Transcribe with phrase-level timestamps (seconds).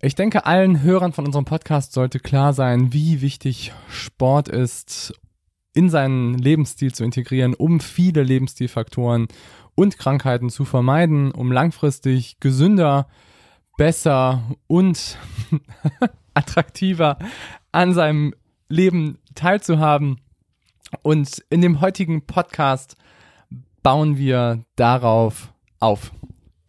[0.00, 5.12] Ich denke, allen Hörern von unserem Podcast sollte klar sein, wie wichtig Sport ist,
[5.74, 9.26] in seinen Lebensstil zu integrieren, um viele Lebensstilfaktoren
[9.74, 13.08] und Krankheiten zu vermeiden, um langfristig gesünder,
[13.76, 15.18] besser und
[16.34, 17.18] attraktiver
[17.72, 18.34] an seinem
[18.68, 20.20] Leben teilzuhaben.
[21.02, 22.96] Und in dem heutigen Podcast
[23.82, 26.12] bauen wir darauf auf.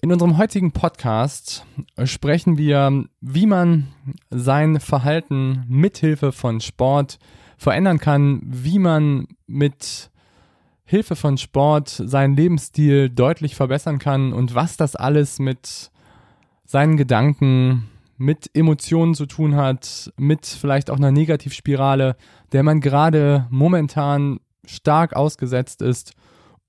[0.02, 1.66] In unserem heutigen Podcast
[2.06, 3.90] sprechen wir, wie man
[4.30, 7.20] sein Verhalten mithilfe von Sport
[7.58, 10.10] verändern kann, wie man mit
[10.86, 15.92] Hilfe von Sport seinen Lebensstil deutlich verbessern kann und was das alles mit
[16.64, 22.16] seinen Gedanken, mit Emotionen zu tun hat, mit vielleicht auch einer Negativspirale,
[22.54, 26.14] der man gerade momentan stark ausgesetzt ist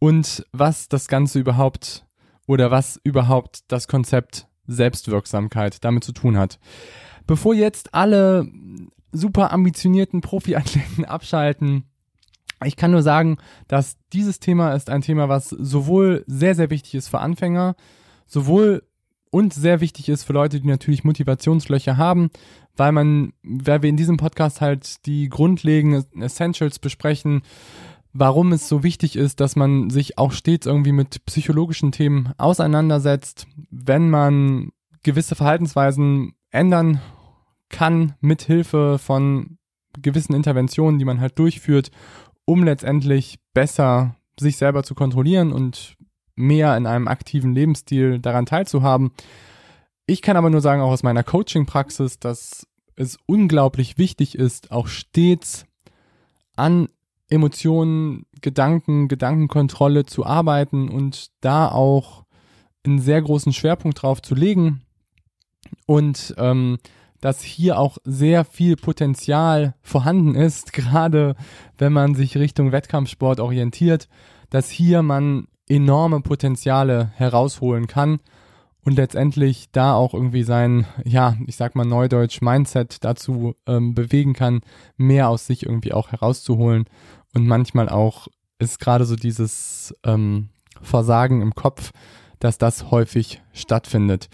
[0.01, 2.05] und was das Ganze überhaupt
[2.51, 6.59] oder was überhaupt das Konzept Selbstwirksamkeit damit zu tun hat.
[7.29, 8.45] Bevor jetzt alle
[9.13, 11.85] super ambitionierten Profiathleten abschalten,
[12.65, 16.97] ich kann nur sagen, dass dieses Thema ist ein Thema, was sowohl sehr, sehr wichtig
[16.97, 17.77] ist für Anfänger,
[18.27, 18.83] sowohl
[19.31, 22.31] und sehr wichtig ist für Leute, die natürlich Motivationslöcher haben,
[22.77, 27.43] weil man, weil wir in diesem Podcast halt die grundlegenden Essentials besprechen,
[28.13, 33.47] warum es so wichtig ist, dass man sich auch stets irgendwie mit psychologischen Themen auseinandersetzt,
[33.71, 34.71] wenn man
[35.03, 37.01] gewisse Verhaltensweisen ändern
[37.69, 39.59] kann mit Hilfe von
[40.01, 41.91] gewissen Interventionen, die man halt durchführt,
[42.45, 45.97] um letztendlich besser sich selber zu kontrollieren und
[46.35, 49.11] mehr in einem aktiven Lebensstil daran teilzuhaben.
[50.07, 52.67] Ich kann aber nur sagen, auch aus meiner Coaching-Praxis, dass
[52.97, 55.67] es unglaublich wichtig ist, auch stets
[56.57, 56.89] an
[57.31, 62.25] Emotionen, Gedanken, Gedankenkontrolle zu arbeiten und da auch
[62.85, 64.83] einen sehr großen Schwerpunkt drauf zu legen
[65.87, 66.79] und ähm,
[67.21, 71.37] dass hier auch sehr viel Potenzial vorhanden ist, gerade
[71.79, 74.09] wenn man sich Richtung Wettkampfsport orientiert,
[74.49, 78.19] dass hier man enorme Potenziale herausholen kann
[78.83, 84.33] und letztendlich da auch irgendwie sein, ja, ich sag mal Neudeutsch Mindset dazu ähm, bewegen
[84.33, 84.63] kann,
[84.97, 86.87] mehr aus sich irgendwie auch herauszuholen
[87.35, 90.51] und manchmal auch ist gerade so dieses ähm,
[90.83, 91.93] Versagen im Kopf,
[92.39, 94.29] dass das häufig stattfindet.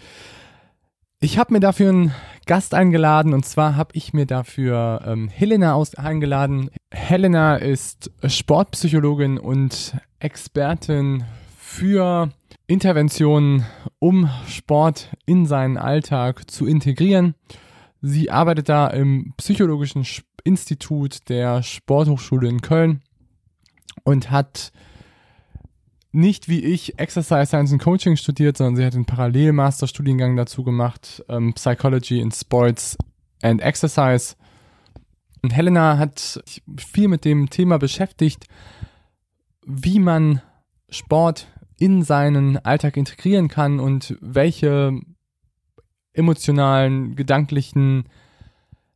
[1.19, 2.13] Ich habe mir dafür einen
[2.45, 6.69] Gast eingeladen und zwar habe ich mir dafür ähm, Helena aus eingeladen.
[6.91, 11.23] Helena ist Sportpsychologin und Expertin
[11.57, 12.29] für
[12.67, 13.65] Interventionen,
[13.97, 17.33] um Sport in seinen Alltag zu integrieren.
[18.01, 20.05] Sie arbeitet da im Psychologischen
[20.47, 23.01] Institut der Sporthochschule in Köln
[24.03, 24.71] und hat
[26.11, 31.23] nicht wie ich Exercise Science and Coaching studiert, sondern sie hat einen Parallel-Masterstudiengang dazu gemacht,
[31.29, 32.97] ähm, Psychology in Sports
[33.41, 34.35] and Exercise.
[35.43, 38.45] Und Helena hat sich viel mit dem Thema beschäftigt,
[39.65, 40.41] wie man
[40.89, 41.47] Sport
[41.77, 44.99] in seinen Alltag integrieren kann und welche
[46.13, 48.05] emotionalen, gedanklichen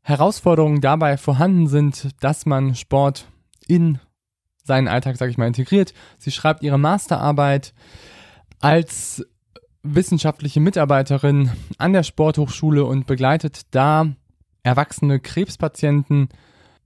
[0.01, 3.27] Herausforderungen dabei vorhanden sind, dass man Sport
[3.67, 3.99] in
[4.63, 5.93] seinen Alltag, sage ich mal, integriert.
[6.17, 7.73] Sie schreibt ihre Masterarbeit
[8.59, 9.25] als
[9.83, 14.07] wissenschaftliche Mitarbeiterin an der Sporthochschule und begleitet da
[14.63, 16.29] erwachsene Krebspatienten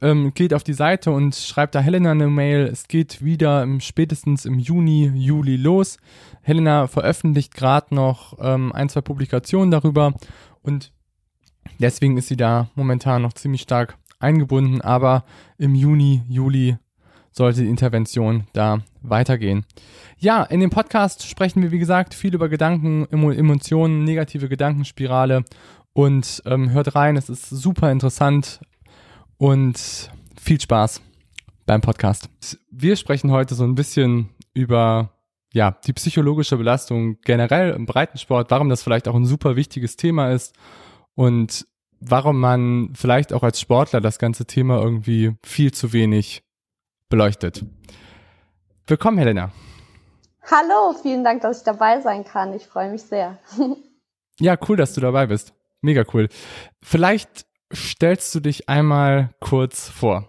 [0.00, 2.66] ähm, geht auf die Seite und schreibt da Helena eine Mail.
[2.66, 5.98] Es geht wieder im, spätestens im Juni, Juli los.
[6.42, 10.14] Helena veröffentlicht gerade noch ähm, ein, zwei Publikationen darüber
[10.62, 10.92] und
[11.78, 15.24] deswegen ist sie da momentan noch ziemlich stark eingebunden, aber
[15.58, 16.76] im Juni, Juli
[17.32, 19.64] sollte die Intervention da weitergehen.
[20.18, 25.44] Ja, in dem Podcast sprechen wir, wie gesagt, viel über Gedanken, Emotionen, negative Gedankenspirale
[25.92, 28.60] und ähm, hört rein, es ist super interessant
[29.40, 31.00] und viel Spaß
[31.64, 32.28] beim Podcast.
[32.70, 35.14] Wir sprechen heute so ein bisschen über
[35.54, 40.30] ja, die psychologische Belastung generell im Breitensport, warum das vielleicht auch ein super wichtiges Thema
[40.30, 40.54] ist
[41.14, 41.66] und
[42.00, 46.42] warum man vielleicht auch als Sportler das ganze Thema irgendwie viel zu wenig
[47.08, 47.64] beleuchtet.
[48.86, 49.52] Willkommen, Helena.
[50.50, 52.52] Hallo, vielen Dank, dass ich dabei sein kann.
[52.52, 53.38] Ich freue mich sehr.
[54.38, 55.54] ja, cool, dass du dabei bist.
[55.80, 56.28] Mega cool.
[56.82, 60.28] Vielleicht stellst du dich einmal kurz vor.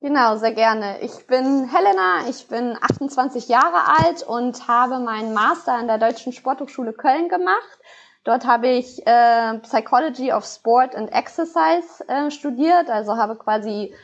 [0.00, 1.00] Genau, sehr gerne.
[1.00, 6.32] Ich bin Helena, ich bin 28 Jahre alt und habe meinen Master an der Deutschen
[6.32, 7.78] Sporthochschule Köln gemacht.
[8.24, 13.94] Dort habe ich äh, Psychology of Sport and Exercise äh, studiert, also habe quasi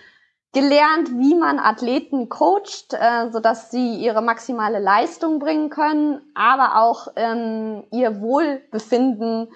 [0.52, 7.08] gelernt, wie man Athleten coacht, äh, sodass sie ihre maximale Leistung bringen können, aber auch
[7.16, 9.48] ähm, ihr Wohlbefinden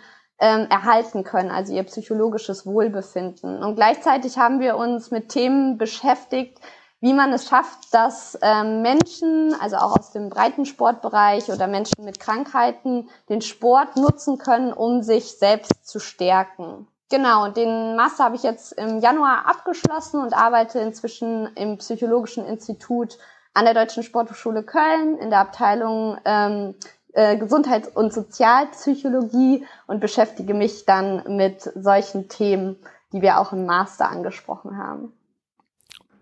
[0.42, 3.62] ähm, erhalten können, also ihr psychologisches Wohlbefinden.
[3.62, 6.58] Und gleichzeitig haben wir uns mit Themen beschäftigt,
[7.00, 12.18] wie man es schafft, dass ähm, Menschen, also auch aus dem Breitensportbereich oder Menschen mit
[12.18, 16.88] Krankheiten, den Sport nutzen können, um sich selbst zu stärken.
[17.08, 23.16] Genau, den Master habe ich jetzt im Januar abgeschlossen und arbeite inzwischen im Psychologischen Institut
[23.54, 26.74] an der Deutschen Sporthochschule Köln in der Abteilung ähm,
[27.12, 32.76] äh, Gesundheits- und Sozialpsychologie und beschäftige mich dann mit solchen Themen,
[33.12, 35.12] die wir auch im Master angesprochen haben.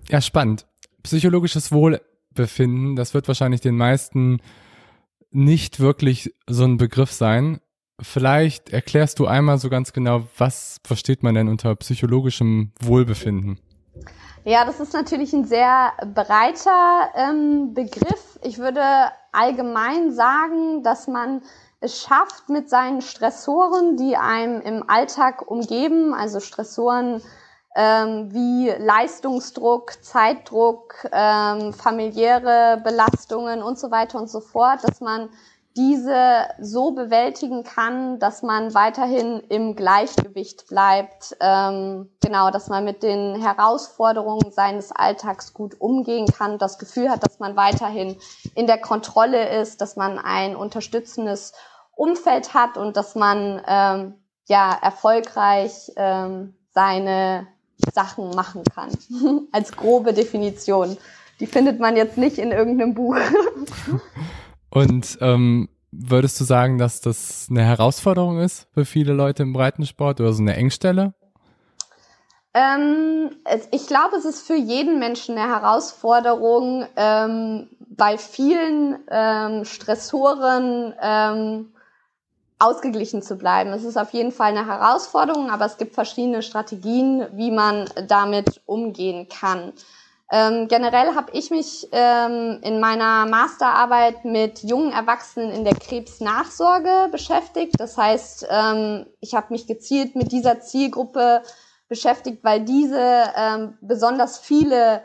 [0.09, 0.67] Ja, spannend.
[1.03, 4.41] Psychologisches Wohlbefinden, das wird wahrscheinlich den meisten
[5.31, 7.61] nicht wirklich so ein Begriff sein.
[8.01, 13.61] Vielleicht erklärst du einmal so ganz genau, was versteht man denn unter psychologischem Wohlbefinden?
[14.45, 18.39] Ja, das ist natürlich ein sehr breiter ähm, Begriff.
[18.43, 18.83] Ich würde
[19.33, 21.43] allgemein sagen, dass man
[21.81, 27.23] es schafft, mit seinen Stressoren, die einem im Alltag umgeben, also Stressoren
[27.77, 35.29] ähm, wie Leistungsdruck, Zeitdruck, ähm, familiäre Belastungen und so weiter und so fort, dass man
[35.77, 41.37] diese so bewältigen kann, dass man weiterhin im Gleichgewicht bleibt.
[41.41, 47.23] Ähm, genau, dass man mit den Herausforderungen seines Alltags gut umgehen kann, das Gefühl hat,
[47.23, 48.17] dass man weiterhin
[48.55, 51.53] in der Kontrolle ist, dass man ein unterstützendes
[51.95, 54.15] Umfeld hat und dass man ähm,
[54.49, 57.47] ja erfolgreich ähm, seine
[57.95, 58.91] Sachen machen kann.
[59.53, 60.97] Als grobe Definition.
[61.39, 63.17] Die findet man jetzt nicht in irgendeinem Buch.
[64.71, 70.21] Und ähm, würdest du sagen, dass das eine Herausforderung ist für viele Leute im Breitensport
[70.21, 71.15] oder so eine Engstelle?
[72.53, 73.31] Ähm,
[73.71, 81.73] ich glaube, es ist für jeden Menschen eine Herausforderung, ähm, bei vielen ähm, Stressoren ähm,
[82.59, 83.71] ausgeglichen zu bleiben.
[83.71, 88.63] Es ist auf jeden Fall eine Herausforderung, aber es gibt verschiedene Strategien, wie man damit
[88.67, 89.73] umgehen kann.
[90.33, 97.09] Ähm, generell habe ich mich ähm, in meiner Masterarbeit mit jungen Erwachsenen in der Krebsnachsorge
[97.11, 97.75] beschäftigt.
[97.79, 101.43] Das heißt, ähm, ich habe mich gezielt mit dieser Zielgruppe
[101.89, 105.03] beschäftigt, weil diese ähm, besonders viele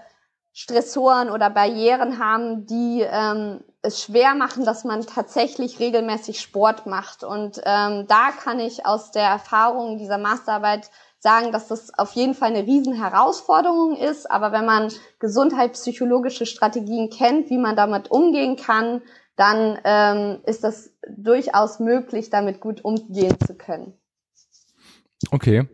[0.54, 7.24] Stressoren oder Barrieren haben, die ähm, es schwer machen, dass man tatsächlich regelmäßig Sport macht.
[7.24, 10.90] Und ähm, da kann ich aus der Erfahrung dieser Masterarbeit
[11.26, 14.30] sagen, dass das auf jeden Fall eine Riesenherausforderung ist.
[14.30, 19.02] Aber wenn man gesundheitspsychologische Strategien kennt, wie man damit umgehen kann,
[19.36, 23.94] dann ähm, ist das durchaus möglich, damit gut umgehen zu können.
[25.32, 25.68] Okay.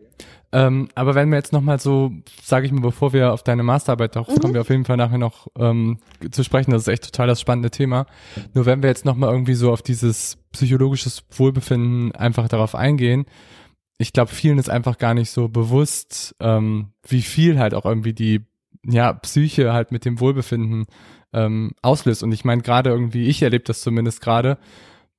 [0.54, 4.16] Ähm, aber wenn wir jetzt nochmal so, sage ich mal, bevor wir auf deine Masterarbeit,
[4.16, 4.38] darauf mhm.
[4.40, 5.98] kommen wir auf jeden Fall nachher noch ähm,
[6.30, 8.06] zu sprechen, das ist echt total das spannende Thema.
[8.54, 13.26] Nur wenn wir jetzt nochmal irgendwie so auf dieses psychologisches Wohlbefinden einfach darauf eingehen,
[14.02, 18.12] ich glaube, vielen ist einfach gar nicht so bewusst, ähm, wie viel halt auch irgendwie
[18.12, 18.44] die
[18.84, 20.86] ja, Psyche halt mit dem Wohlbefinden
[21.32, 22.24] ähm, auslöst.
[22.24, 24.58] Und ich meine, gerade irgendwie, ich erlebe das zumindest gerade,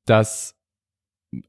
[0.05, 0.55] dass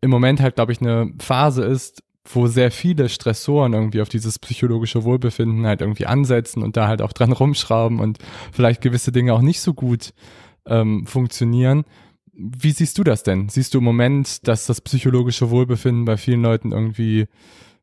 [0.00, 4.38] im Moment halt, glaube ich, eine Phase ist, wo sehr viele Stressoren irgendwie auf dieses
[4.38, 8.18] psychologische Wohlbefinden halt irgendwie ansetzen und da halt auch dran rumschrauben und
[8.52, 10.14] vielleicht gewisse Dinge auch nicht so gut
[10.66, 11.84] ähm, funktionieren,
[12.36, 13.48] wie siehst du das denn?
[13.48, 17.26] Siehst du im Moment, dass das psychologische Wohlbefinden bei vielen Leuten irgendwie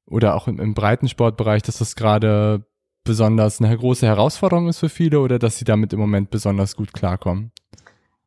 [0.05, 2.65] oder auch im, im Breitensportbereich, dass das gerade
[3.03, 6.93] besonders eine große Herausforderung ist für viele oder dass sie damit im Moment besonders gut
[6.93, 7.51] klarkommen?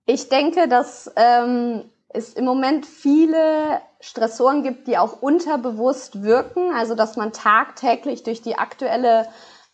[0.06, 6.72] Ich denke, dass ähm, es im Moment viele Stressoren gibt, die auch unterbewusst wirken.
[6.74, 9.26] Also dass man tagtäglich durch die aktuelle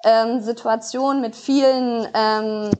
[0.04, 2.70] ähm, Situation mit vielen ähm,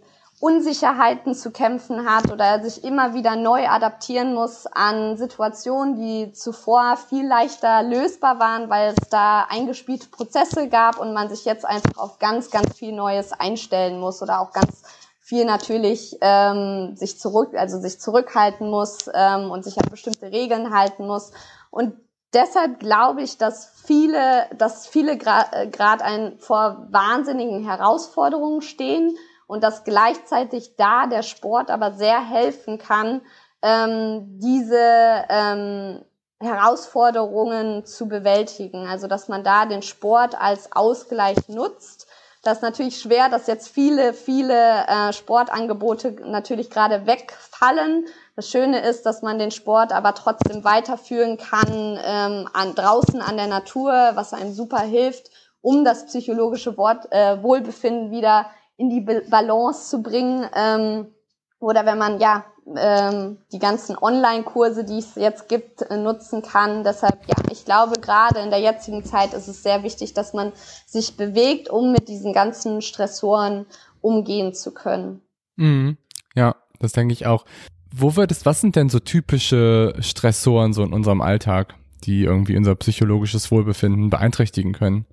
[0.40, 6.96] Unsicherheiten zu kämpfen hat oder sich immer wieder neu adaptieren muss an Situationen, die zuvor
[6.96, 11.98] viel leichter lösbar waren, weil es da eingespielte Prozesse gab und man sich jetzt einfach
[11.98, 14.82] auf ganz, ganz viel Neues einstellen muss oder auch ganz
[15.20, 20.74] viel natürlich ähm, sich zurück, also sich zurückhalten muss ähm, und sich an bestimmte Regeln
[20.74, 21.32] halten muss.
[21.70, 21.92] Und
[22.32, 29.14] deshalb glaube ich, dass viele, dass viele gerade gra ein, vor wahnsinnigen Herausforderungen stehen
[29.50, 33.20] und dass gleichzeitig da der Sport aber sehr helfen kann,
[33.62, 36.04] ähm, diese ähm,
[36.38, 38.86] Herausforderungen zu bewältigen.
[38.86, 42.06] Also dass man da den Sport als Ausgleich nutzt.
[42.44, 48.06] Das ist natürlich schwer, dass jetzt viele, viele äh, Sportangebote natürlich gerade wegfallen.
[48.36, 53.36] Das Schöne ist, dass man den Sport aber trotzdem weiterführen kann, ähm, an, draußen an
[53.36, 58.46] der Natur, was einem super hilft, um das psychologische Wort, äh, Wohlbefinden wieder
[58.80, 60.46] in die Balance zu bringen.
[60.56, 61.08] Ähm,
[61.58, 62.46] oder wenn man ja
[62.76, 66.82] ähm, die ganzen Online-Kurse, die es jetzt gibt, äh, nutzen kann.
[66.82, 70.52] Deshalb, ja, ich glaube, gerade in der jetzigen Zeit ist es sehr wichtig, dass man
[70.86, 73.66] sich bewegt, um mit diesen ganzen Stressoren
[74.00, 75.20] umgehen zu können.
[75.56, 75.98] Mhm.
[76.34, 77.44] Ja, das denke ich auch.
[77.94, 82.56] Wo wird es, was sind denn so typische Stressoren so in unserem Alltag, die irgendwie
[82.56, 85.04] unser psychologisches Wohlbefinden beeinträchtigen können?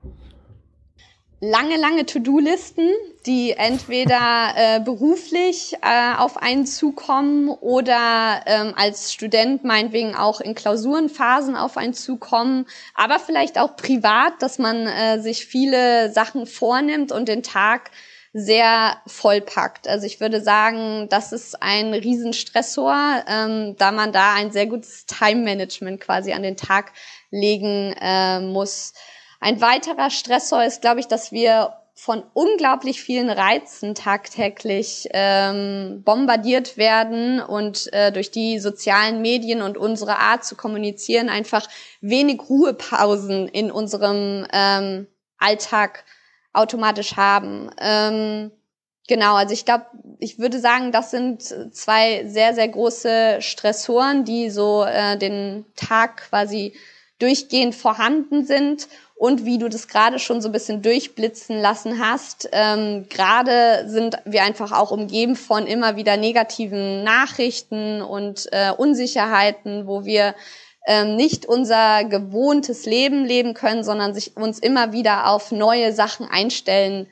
[1.40, 2.90] Lange, lange To-Do-Listen,
[3.26, 10.56] die entweder äh, beruflich äh, auf einen zukommen oder ähm, als Student meinetwegen auch in
[10.56, 12.66] Klausurenphasen auf einen zukommen,
[12.96, 17.92] aber vielleicht auch privat, dass man äh, sich viele Sachen vornimmt und den Tag
[18.34, 19.88] sehr vollpackt.
[19.88, 25.06] Also ich würde sagen, das ist ein Riesenstressor, ähm, da man da ein sehr gutes
[25.06, 26.92] Time-Management quasi an den Tag
[27.32, 28.94] legen äh, muss.
[29.40, 36.78] Ein weiterer Stressor ist, glaube ich, dass wir von unglaublich vielen Reizen tagtäglich ähm, bombardiert
[36.78, 41.68] werden und äh, durch die sozialen Medien und unsere Art zu kommunizieren einfach
[42.02, 45.08] wenig Ruhepausen in unserem ähm,
[45.40, 46.04] Alltag
[46.54, 47.72] automatisch haben.
[47.80, 48.52] Ähm,
[49.08, 49.88] genau, also ich glaube,
[50.20, 51.42] ich würde sagen, das sind
[51.74, 56.74] zwei sehr, sehr große Stressoren, die so äh, den Tag quasi
[57.18, 62.48] durchgehend vorhanden sind und wie du das gerade schon so ein bisschen durchblitzen lassen hast.
[62.52, 69.88] Ähm, gerade sind wir einfach auch umgeben von immer wieder negativen Nachrichten und äh, Unsicherheiten,
[69.88, 70.36] wo wir
[70.86, 76.28] ähm, nicht unser gewohntes Leben leben können, sondern sich uns immer wieder auf neue Sachen
[76.30, 77.08] einstellen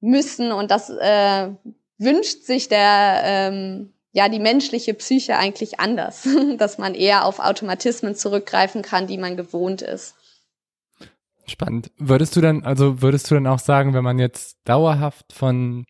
[0.00, 0.52] müssen.
[0.52, 1.48] Und das äh,
[1.98, 8.14] wünscht sich der ähm, ja die menschliche Psyche eigentlich anders, dass man eher auf Automatismen
[8.14, 10.14] zurückgreifen kann, die man gewohnt ist.
[11.48, 11.90] Spannend.
[11.96, 15.86] Würdest du dann, also würdest du dann auch sagen, wenn man jetzt dauerhaft von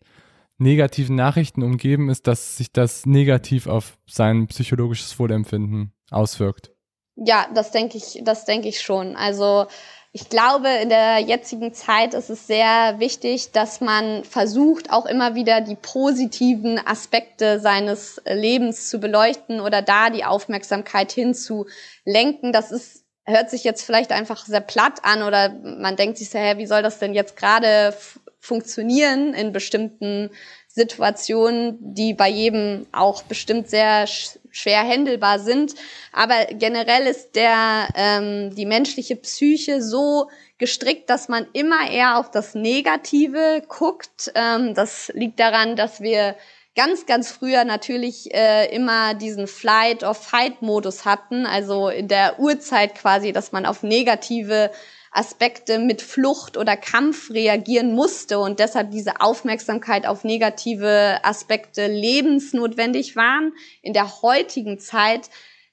[0.57, 6.71] negativen Nachrichten umgeben ist, dass sich das negativ auf sein psychologisches Wohlempfinden auswirkt?
[7.15, 9.15] Ja, das denke ich, das denke ich schon.
[9.15, 9.67] Also
[10.11, 15.35] ich glaube, in der jetzigen Zeit ist es sehr wichtig, dass man versucht, auch immer
[15.35, 22.51] wieder die positiven Aspekte seines Lebens zu beleuchten oder da die Aufmerksamkeit hinzulenken.
[22.53, 22.98] Das ist
[23.29, 26.65] hört sich jetzt vielleicht einfach sehr platt an oder man denkt sich so, hä, wie
[26.65, 27.93] soll das denn jetzt gerade
[28.39, 30.29] funktionieren in bestimmten
[30.67, 35.75] Situationen, die bei jedem auch bestimmt sehr schwer händelbar sind.
[36.13, 42.31] Aber generell ist der ähm, die menschliche Psyche so gestrickt, dass man immer eher auf
[42.31, 44.31] das Negative guckt.
[44.35, 46.35] Ähm, das liegt daran, dass wir
[46.79, 52.95] ganz, ganz früher natürlich äh, immer diesen Flight- or Fight-Modus hatten, also in der Urzeit
[52.95, 54.71] quasi, dass man auf negative
[55.11, 63.17] Aspekte mit Flucht oder Kampf reagieren musste und deshalb diese Aufmerksamkeit auf negative Aspekte lebensnotwendig
[63.17, 63.51] waren.
[63.81, 65.29] In der heutigen Zeit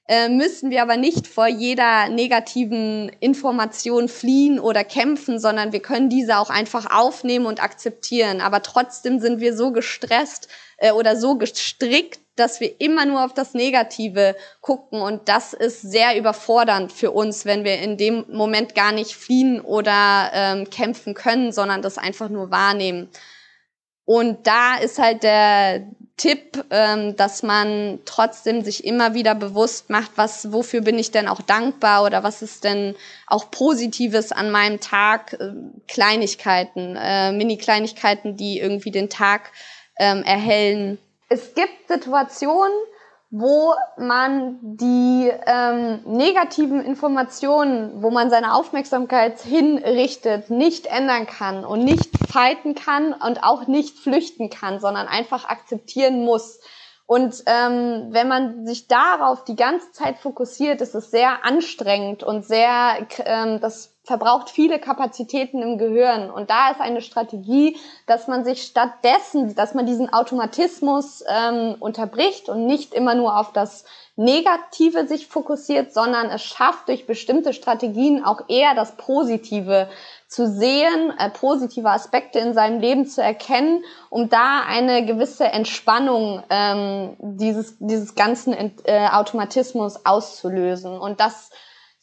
[0.07, 6.09] äh, müssen wir aber nicht vor jeder negativen Information fliehen oder kämpfen, sondern wir können
[6.09, 8.41] diese auch einfach aufnehmen und akzeptieren.
[8.41, 10.47] Aber trotzdem sind wir so gestresst,
[10.77, 15.01] äh, oder so gestrickt, dass wir immer nur auf das Negative gucken.
[15.01, 19.59] Und das ist sehr überfordernd für uns, wenn wir in dem Moment gar nicht fliehen
[19.59, 23.09] oder ähm, kämpfen können, sondern das einfach nur wahrnehmen.
[24.05, 25.87] Und da ist halt der,
[26.17, 31.27] Tipp, ähm, dass man trotzdem sich immer wieder bewusst macht, was, wofür bin ich denn
[31.27, 32.95] auch dankbar oder was ist denn
[33.27, 35.51] auch Positives an meinem Tag, äh,
[35.87, 39.51] Kleinigkeiten, äh, Mini-Kleinigkeiten, die irgendwie den Tag
[39.99, 40.97] ähm, erhellen.
[41.29, 42.73] Es gibt Situationen,
[43.29, 51.83] wo man die ähm, negativen Informationen, wo man seine Aufmerksamkeit hinrichtet, nicht ändern kann und
[51.83, 56.59] nicht fighten kann und auch nicht flüchten kann, sondern einfach akzeptieren muss.
[57.05, 62.45] Und ähm, wenn man sich darauf die ganze Zeit fokussiert, ist es sehr anstrengend und
[62.45, 66.31] sehr, ähm, das verbraucht viele Kapazitäten im Gehirn.
[66.31, 72.47] Und da ist eine Strategie, dass man sich stattdessen, dass man diesen Automatismus ähm, unterbricht
[72.47, 73.83] und nicht immer nur auf das
[74.15, 79.89] Negative sich fokussiert, sondern es schafft durch bestimmte Strategien auch eher das Positive
[80.29, 86.43] zu sehen, äh, positive Aspekte in seinem Leben zu erkennen, um da eine gewisse Entspannung
[86.49, 88.53] ähm, dieses, dieses ganzen
[88.85, 90.97] äh, Automatismus auszulösen.
[90.97, 91.51] Und das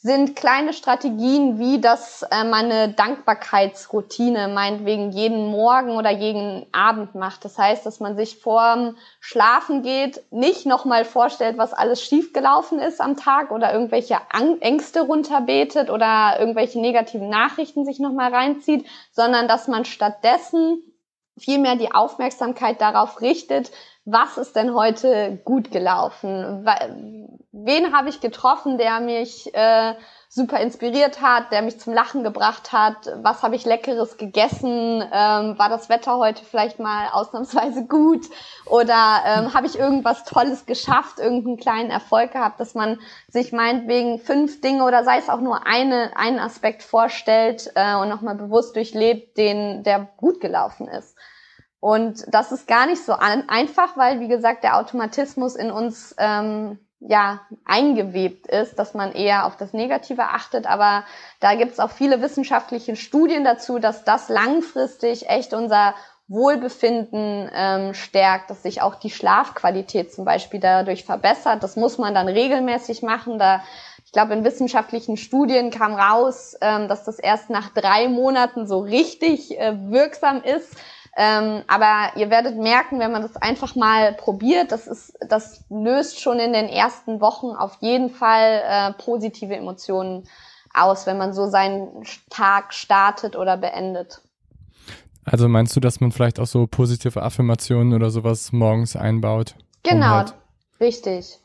[0.05, 7.43] sind kleine Strategien, wie das äh, meine Dankbarkeitsroutine meinetwegen jeden Morgen oder jeden Abend macht.
[7.47, 13.01] Das heißt, dass man sich vorm Schlafen geht, nicht nochmal vorstellt, was alles schiefgelaufen ist
[13.01, 14.19] am Tag oder irgendwelche
[14.61, 20.83] Ängste runterbetet oder irgendwelche negativen Nachrichten sich nochmal reinzieht, sondern dass man stattdessen
[21.39, 23.71] vielmehr die Aufmerksamkeit darauf richtet,
[24.07, 26.67] was ist denn heute gut gelaufen?
[27.53, 29.95] Wen habe ich getroffen, der mich äh,
[30.29, 32.97] super inspiriert hat, der mich zum Lachen gebracht hat?
[33.23, 35.01] Was habe ich leckeres gegessen?
[35.01, 38.27] Ähm, war das Wetter heute vielleicht mal ausnahmsweise gut?
[38.67, 44.19] Oder ähm, habe ich irgendwas Tolles geschafft, irgendeinen kleinen Erfolg gehabt, dass man sich meinetwegen
[44.19, 48.77] fünf Dinge oder sei es auch nur eine, einen Aspekt vorstellt äh, und nochmal bewusst
[48.77, 51.17] durchlebt, den, der gut gelaufen ist.
[51.85, 56.79] Und das ist gar nicht so einfach, weil, wie gesagt, der Automatismus in uns ähm,
[56.99, 60.67] ja eingewebt ist, dass man eher auf das Negative achtet.
[60.67, 61.05] Aber
[61.41, 65.95] da gibt es auch viele wissenschaftliche Studien dazu, dass das langfristig echt unser
[66.27, 71.63] Wohlbefinden ähm, stärkt, dass sich auch die Schlafqualität zum Beispiel dadurch verbessert.
[71.63, 73.39] Das muss man dann regelmäßig machen.
[73.39, 73.63] Da
[74.07, 78.79] ich glaube, in wissenschaftlichen Studien kam raus, ähm, dass das erst nach drei Monaten so
[78.79, 80.79] richtig äh, wirksam ist.
[81.17, 86.21] Ähm, aber ihr werdet merken, wenn man das einfach mal probiert, das ist, das löst
[86.21, 90.27] schon in den ersten Wochen auf jeden Fall äh, positive Emotionen
[90.73, 94.21] aus, wenn man so seinen Tag startet oder beendet.
[95.25, 99.55] Also meinst du, dass man vielleicht auch so positive Affirmationen oder sowas morgens einbaut?
[99.85, 100.35] Genau, um halt
[100.81, 101.39] richtig.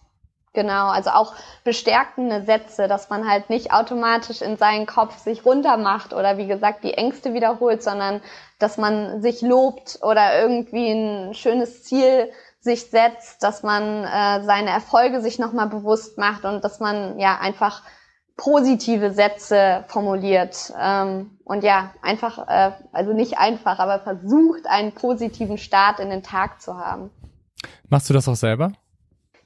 [0.59, 6.11] Genau, also auch bestärkende Sätze, dass man halt nicht automatisch in seinen Kopf sich runtermacht
[6.11, 8.19] oder wie gesagt die Ängste wiederholt, sondern
[8.59, 14.71] dass man sich lobt oder irgendwie ein schönes Ziel sich setzt, dass man äh, seine
[14.71, 17.81] Erfolge sich nochmal bewusst macht und dass man ja einfach
[18.35, 25.57] positive Sätze formuliert ähm, und ja einfach, äh, also nicht einfach, aber versucht einen positiven
[25.57, 27.11] Start in den Tag zu haben.
[27.87, 28.73] Machst du das auch selber?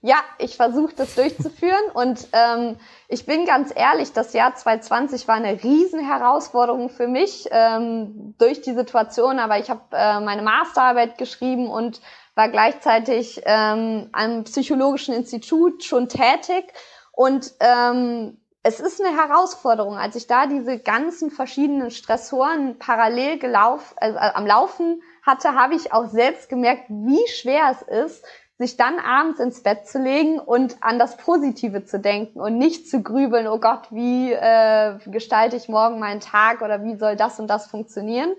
[0.06, 2.76] Ja, ich versuche das durchzuführen und ähm,
[3.08, 8.74] ich bin ganz ehrlich, das Jahr 2020 war eine Riesenherausforderung für mich ähm, durch die
[8.74, 12.02] Situation, aber ich habe äh, meine Masterarbeit geschrieben und
[12.36, 16.66] war gleichzeitig ähm, am Psychologischen Institut schon tätig
[17.14, 23.94] und ähm, es ist eine Herausforderung, als ich da diese ganzen verschiedenen Stressoren parallel gelauf,
[23.98, 28.26] also, am Laufen hatte, habe ich auch selbst gemerkt, wie schwer es ist,
[28.64, 32.90] sich dann abends ins Bett zu legen und an das Positive zu denken und nicht
[32.90, 37.40] zu grübeln, oh Gott, wie äh, gestalte ich morgen meinen Tag oder wie soll das
[37.40, 38.34] und das funktionieren.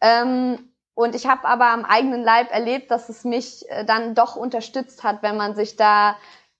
[0.00, 0.58] Ähm,
[0.94, 5.04] und ich habe aber am eigenen Leib erlebt, dass es mich äh, dann doch unterstützt
[5.04, 6.16] hat, wenn man sich da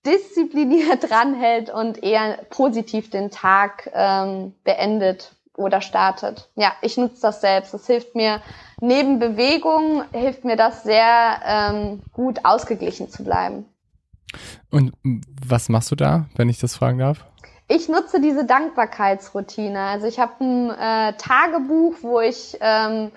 [0.06, 6.48] diszipliniert dranhält und eher positiv den Tag ähm, beendet oder startet.
[6.56, 7.74] Ja, ich nutze das selbst.
[7.74, 8.40] Es hilft mir,
[8.80, 13.66] neben Bewegung hilft mir das sehr ähm, gut ausgeglichen zu bleiben.
[14.70, 14.92] Und
[15.44, 17.24] was machst du da, wenn ich das fragen darf?
[17.68, 19.80] Ich nutze diese Dankbarkeitsroutine.
[19.80, 23.12] Also ich habe ein äh, Tagebuch, wo ich, ähm,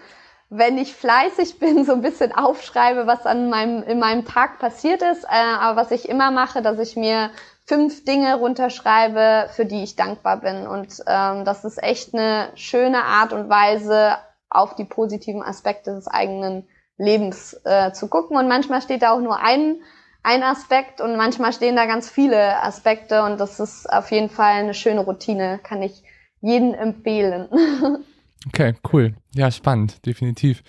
[0.49, 5.01] wenn ich fleißig bin, so ein bisschen aufschreibe, was an meinem, in meinem Tag passiert
[5.01, 5.23] ist.
[5.23, 7.31] Äh, aber was ich immer mache, dass ich mir
[7.65, 10.67] fünf Dinge runterschreibe, für die ich dankbar bin.
[10.67, 14.17] Und ähm, das ist echt eine schöne Art und Weise,
[14.49, 18.37] auf die positiven Aspekte des eigenen Lebens äh, zu gucken.
[18.37, 19.81] Und manchmal steht da auch nur ein,
[20.21, 23.23] ein Aspekt und manchmal stehen da ganz viele Aspekte.
[23.23, 26.03] Und das ist auf jeden Fall eine schöne Routine, kann ich
[26.41, 27.47] jeden empfehlen.
[28.47, 29.15] okay, cool.
[29.33, 30.63] Ja, spannend, definitiv.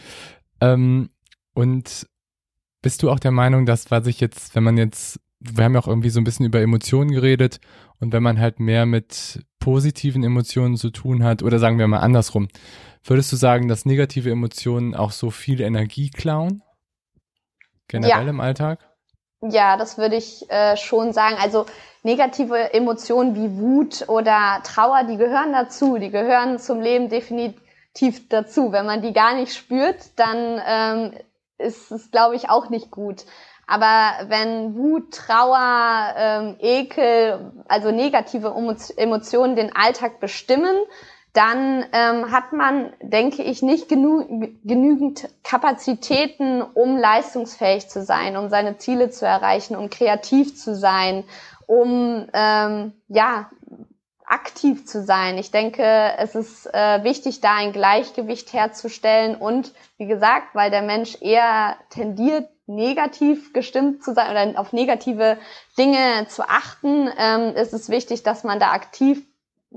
[0.60, 1.10] Ähm,
[1.54, 2.06] und
[2.80, 5.20] bist du auch der Meinung, dass was ich jetzt, wenn man jetzt,
[5.52, 7.60] wir haben ja auch irgendwie so ein bisschen über Emotionen geredet
[8.00, 12.00] und wenn man halt mehr mit positiven Emotionen zu tun hat, oder sagen wir mal
[12.00, 12.48] andersrum,
[13.04, 16.62] würdest du sagen, dass negative Emotionen auch so viel Energie klauen?
[17.88, 18.30] Generell ja.
[18.30, 18.80] im Alltag?
[19.42, 21.36] Ja, das würde ich äh, schon sagen.
[21.38, 21.66] Also
[22.02, 28.72] negative Emotionen wie Wut oder Trauer, die gehören dazu, die gehören zum Leben definitiv dazu.
[28.72, 31.12] Wenn man die gar nicht spürt, dann ähm,
[31.58, 33.24] ist es, glaube ich, auch nicht gut.
[33.66, 38.54] Aber wenn Wut, Trauer, ähm, Ekel, also negative
[38.96, 40.76] Emotionen den Alltag bestimmen,
[41.34, 48.48] dann ähm, hat man, denke ich, nicht genü genügend Kapazitäten, um leistungsfähig zu sein, um
[48.48, 51.24] seine Ziele zu erreichen, um kreativ zu sein,
[51.66, 53.50] um ähm, ja
[54.26, 55.36] aktiv zu sein.
[55.36, 55.82] Ich denke,
[56.18, 61.76] es ist äh, wichtig, da ein Gleichgewicht herzustellen und wie gesagt, weil der Mensch eher
[61.90, 65.38] tendiert, negativ gestimmt zu sein oder auf negative
[65.76, 69.22] Dinge zu achten, ähm, ist es wichtig, dass man da aktiv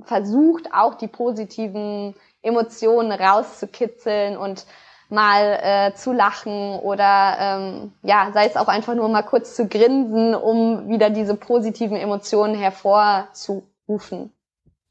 [0.04, 4.65] versucht, auch die positiven Emotionen rauszukitzeln und
[5.10, 9.67] mal äh, zu lachen oder ähm, ja, sei es auch einfach nur mal kurz zu
[9.67, 14.34] grinsen, um wieder diese positiven Emotionen hervorzurufen.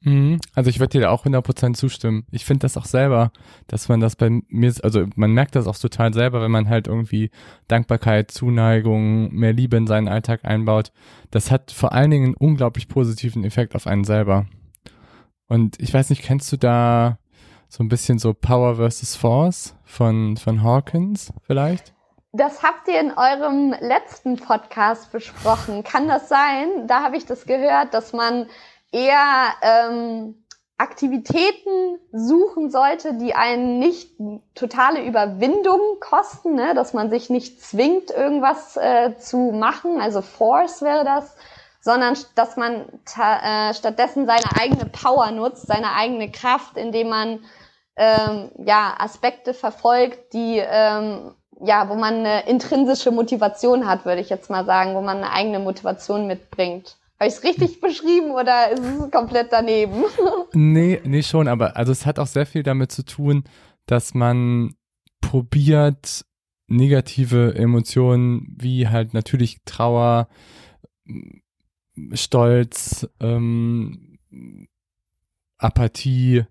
[0.03, 0.41] Mhm.
[0.55, 2.27] Also ich würde dir da auch 100% zustimmen.
[2.31, 3.33] Ich finde das auch selber,
[3.67, 6.87] dass man das bei mir, also man merkt das auch total selber, wenn man halt
[6.87, 7.31] irgendwie
[7.69, 10.93] Dankbarkeit, Zuneigung, mehr Liebe in seinen Alltag einbaut.
[11.31, 14.47] Das hat vor allen Dingen einen unglaublich positiven Effekt auf einen selber.
[15.49, 17.19] Und ich weiß nicht, kennst du da
[17.69, 21.95] so ein bisschen so Power versus Force von, von Hawkins vielleicht?
[22.33, 25.83] Das habt ihr in eurem letzten Podcast besprochen.
[25.85, 26.87] Kann das sein?
[26.87, 28.47] Da habe ich das gehört, dass man
[28.93, 30.45] eher ähm,
[30.79, 34.13] Aktivitäten suchen sollte, die einen nicht
[34.55, 36.75] totale Überwindung kosten, ne?
[36.75, 40.01] dass man sich nicht zwingt, irgendwas äh, zu machen.
[40.01, 41.35] Also Force wäre das
[41.87, 42.85] sondern dass man
[43.17, 47.45] äh, stattdessen seine eigene Power nutzt, seine eigene Kraft, indem man
[47.95, 54.29] ähm, ja Aspekte verfolgt, die ähm, ja, wo man eine intrinsische Motivation hat, würde ich
[54.29, 56.97] jetzt mal sagen, wo man eine eigene Motivation mitbringt.
[57.19, 60.05] Habe ich es richtig beschrieben oder ist es komplett daneben?
[60.53, 63.45] nee, nee, schon, aber also es hat auch sehr viel damit zu tun,
[63.87, 64.75] dass man
[65.21, 66.25] probiert,
[66.69, 70.29] negative Emotionen wie halt natürlich Trauer,
[72.13, 74.19] Stolz, ähm,
[75.59, 76.45] Apathie,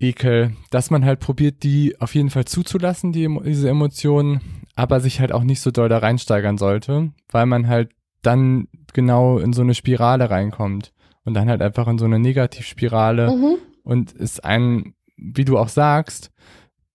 [0.00, 4.40] Ekel, dass man halt probiert, die auf jeden Fall zuzulassen, die, diese Emotionen,
[4.76, 7.90] aber sich halt auch nicht so doll da reinsteigern sollte, weil man halt
[8.28, 10.92] dann genau in so eine Spirale reinkommt
[11.24, 13.56] und dann halt einfach in so eine Negativspirale mhm.
[13.84, 16.30] und es ein, wie du auch sagst,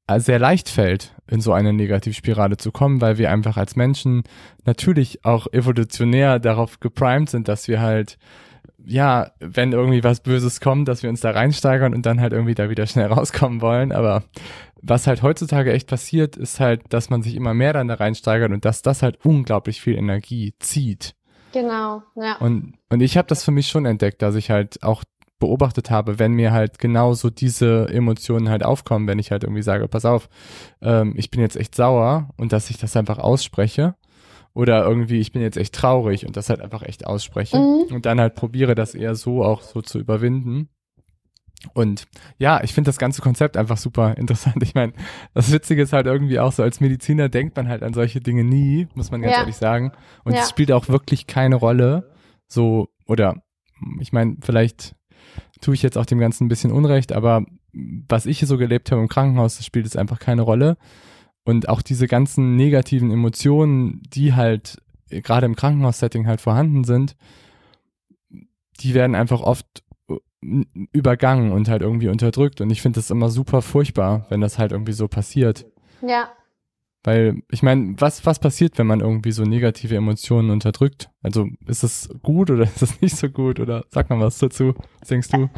[0.07, 4.23] äh, sehr leicht fällt, in so eine Negativspirale zu kommen, weil wir einfach als Menschen
[4.63, 8.19] natürlich auch evolutionär darauf geprimed sind, dass wir halt,
[8.85, 12.55] ja, wenn irgendwie was Böses kommt, dass wir uns da reinsteigern und dann halt irgendwie
[12.55, 13.91] da wieder schnell rauskommen wollen.
[13.91, 14.23] Aber
[14.83, 18.51] was halt heutzutage echt passiert, ist halt, dass man sich immer mehr dann da reinsteigert
[18.51, 21.15] und dass das halt unglaublich viel Energie zieht.
[21.53, 22.37] Genau, ja.
[22.39, 25.03] Und, und ich habe das für mich schon entdeckt, dass ich halt auch
[25.39, 29.87] beobachtet habe, wenn mir halt genauso diese Emotionen halt aufkommen, wenn ich halt irgendwie sage,
[29.87, 30.29] pass auf,
[30.81, 33.95] ähm, ich bin jetzt echt sauer und dass ich das einfach ausspreche
[34.53, 37.93] oder irgendwie ich bin jetzt echt traurig und das halt einfach echt ausspreche mhm.
[37.93, 40.69] und dann halt probiere das eher so auch so zu überwinden.
[41.73, 42.05] Und
[42.37, 44.61] ja, ich finde das ganze Konzept einfach super interessant.
[44.63, 44.93] Ich meine,
[45.33, 48.43] das Witzige ist halt irgendwie auch so, als Mediziner denkt man halt an solche Dinge
[48.43, 49.39] nie, muss man ganz ja.
[49.39, 49.91] ehrlich sagen.
[50.23, 50.45] Und es ja.
[50.47, 52.11] spielt auch wirklich keine Rolle.
[52.47, 53.43] So, oder
[53.99, 54.95] ich meine, vielleicht
[55.61, 58.91] tue ich jetzt auch dem Ganzen ein bisschen Unrecht, aber was ich hier so gelebt
[58.91, 60.77] habe im Krankenhaus, das spielt jetzt einfach keine Rolle.
[61.43, 67.15] Und auch diese ganzen negativen Emotionen, die halt gerade im Krankenhaussetting halt vorhanden sind,
[68.79, 69.82] die werden einfach oft äh,
[70.91, 72.61] übergangen und halt irgendwie unterdrückt.
[72.61, 75.65] Und ich finde das immer super furchtbar, wenn das halt irgendwie so passiert.
[76.01, 76.29] Ja.
[77.03, 81.09] Weil, ich meine, was, was passiert, wenn man irgendwie so negative Emotionen unterdrückt?
[81.21, 83.59] Also ist das gut oder ist das nicht so gut?
[83.59, 85.49] Oder sag mal was dazu, was denkst du?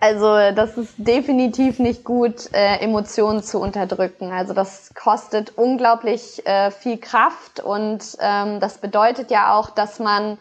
[0.00, 4.32] Also das ist definitiv nicht gut, äh, Emotionen zu unterdrücken.
[4.32, 10.38] Also das kostet unglaublich äh, viel Kraft und ähm, das bedeutet ja auch, dass man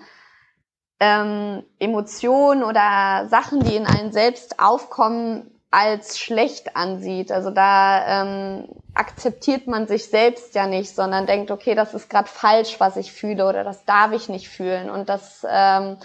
[1.02, 7.32] ähm, Emotionen oder Sachen, die in einen selbst aufkommen, als schlecht ansieht.
[7.32, 12.28] Also da ähm, akzeptiert man sich selbst ja nicht, sondern denkt, okay, das ist gerade
[12.28, 14.92] falsch, was ich fühle oder das darf ich nicht fühlen.
[14.92, 15.98] Und das ähm,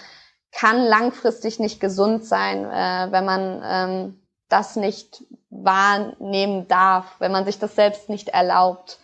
[0.50, 7.44] kann langfristig nicht gesund sein, äh, wenn man ähm, das nicht wahrnehmen darf, wenn man
[7.44, 8.98] sich das selbst nicht erlaubt.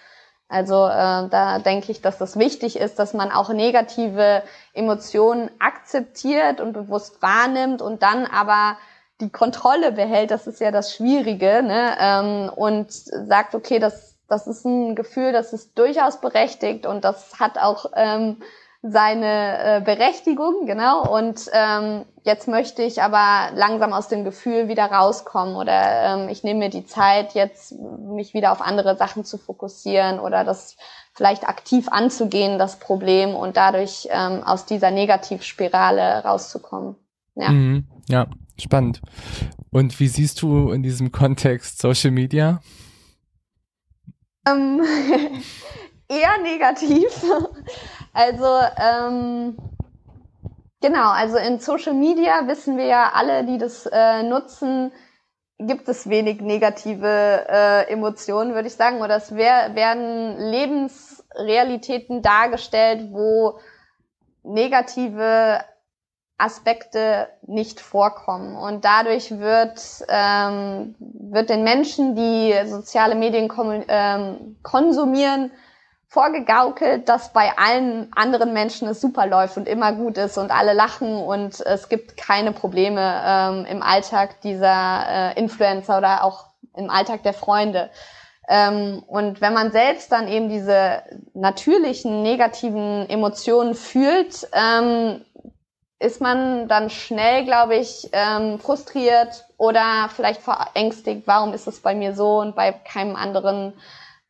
[0.53, 4.43] Also äh, da denke ich, dass das wichtig ist, dass man auch negative
[4.75, 8.77] Emotionen akzeptiert und bewusst wahrnimmt und dann aber
[9.23, 11.97] die Kontrolle behält, das ist ja das Schwierige, ne?
[11.99, 17.41] ähm, und sagt, okay, das, das ist ein Gefühl, das ist durchaus berechtigt und das
[17.41, 18.43] hat auch ähm,
[18.83, 21.07] seine äh, Berechtigung, genau.
[21.09, 26.43] Und ähm, jetzt möchte ich aber langsam aus dem Gefühl wieder rauskommen oder ähm, ich
[26.43, 30.77] nehme mir die Zeit, jetzt mich wieder auf andere Sachen zu fokussieren oder das
[31.15, 36.97] vielleicht aktiv anzugehen, das Problem und dadurch ähm, aus dieser Negativspirale rauszukommen.
[37.37, 37.51] Ja.
[37.51, 38.27] Mhm, ja,
[38.59, 39.01] spannend.
[39.71, 42.61] Und wie siehst du in diesem Kontext Social Media?
[44.47, 44.83] Ähm,
[46.13, 47.25] eher negativ.
[48.15, 48.45] Also,
[48.77, 49.57] ähm,
[50.83, 54.93] genau, also in Social Media wissen wir ja alle, die das äh, nutzen,
[55.59, 59.01] gibt es wenig negative äh, Emotionen, würde ich sagen.
[59.01, 63.59] Oder es wär, werden Lebensrealitäten dargestellt, wo
[64.43, 65.65] negative
[66.39, 68.57] Aspekte nicht vorkommen.
[68.57, 73.51] Und dadurch wird, ähm, wird den Menschen, die soziale Medien
[73.89, 75.53] ähm, konsumieren,
[76.13, 80.75] vorgegaukelt, dass bei allen anderen Menschen es super läuft und immer gut ist und alle
[80.75, 86.91] lachen und es gibt keine Probleme ähm, im Alltag dieser äh, Influencer oder auch im
[86.91, 87.89] Alltag der Freunde.
[88.47, 95.25] Ähm, und wenn man selbst dann eben diese natürlichen negativen Emotionen fühlt, ähm,
[95.99, 101.95] ist man dann schnell, glaube ich, ähm, frustriert oder vielleicht verängstigt, warum ist es bei
[101.95, 103.73] mir so und bei keinem anderen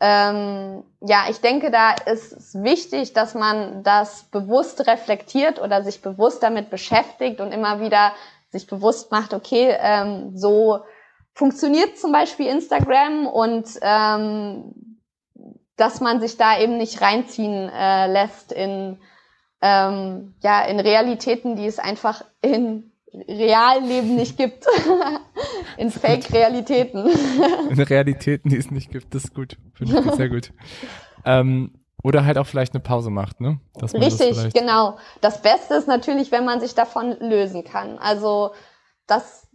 [0.05, 6.03] ähm, ja, ich denke, da ist es wichtig, dass man das bewusst reflektiert oder sich
[6.03, 8.12] bewusst damit beschäftigt und immer wieder
[8.51, 10.81] sich bewusst macht, okay, ähm, so
[11.35, 14.99] funktioniert zum Beispiel Instagram und ähm,
[15.77, 18.99] dass man sich da eben nicht reinziehen äh, lässt in
[19.61, 24.66] ähm, ja in Realitäten, die es einfach in realen Leben nicht gibt.
[25.77, 27.11] In Fake-Realitäten.
[27.70, 29.14] In Realitäten, die es nicht gibt.
[29.14, 29.57] Das ist gut.
[29.75, 30.53] Finde ich sehr gut.
[31.25, 31.72] Ähm,
[32.03, 33.61] oder halt auch vielleicht eine Pause macht, ne?
[33.81, 34.98] Richtig, das genau.
[35.20, 37.98] Das Beste ist natürlich, wenn man sich davon lösen kann.
[37.98, 38.53] Also
[39.07, 39.48] das,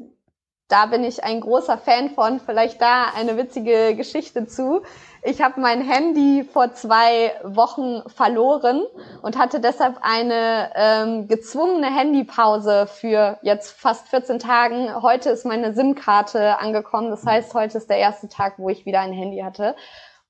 [0.69, 2.39] da bin ich ein großer Fan von.
[2.39, 4.83] Vielleicht da eine witzige Geschichte zu.
[5.23, 8.83] Ich habe mein Handy vor zwei Wochen verloren
[9.21, 15.01] und hatte deshalb eine ähm, gezwungene Handypause für jetzt fast 14 Tagen.
[15.01, 17.09] Heute ist meine SIM-Karte angekommen.
[17.09, 19.75] Das heißt, heute ist der erste Tag, wo ich wieder ein Handy hatte.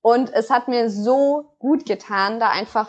[0.02, 2.88] Und es hat mir so gut getan, da einfach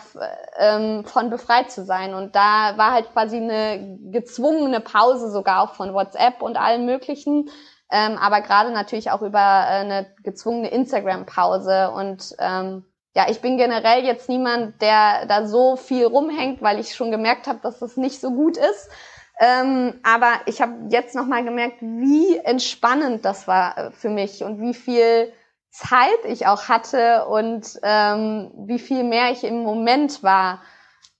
[0.56, 2.14] ähm, von befreit zu sein.
[2.14, 7.50] Und da war halt quasi eine gezwungene Pause sogar auch von WhatsApp und allem Möglichen
[7.90, 11.90] ähm, aber gerade natürlich auch über äh, eine gezwungene Instagram-Pause.
[11.90, 16.94] Und ähm, ja, ich bin generell jetzt niemand, der da so viel rumhängt, weil ich
[16.94, 18.90] schon gemerkt habe, dass das nicht so gut ist.
[19.40, 24.60] Ähm, aber ich habe jetzt nochmal gemerkt, wie entspannend das war äh, für mich und
[24.60, 25.32] wie viel
[25.70, 30.60] Zeit ich auch hatte und ähm, wie viel mehr ich im Moment war.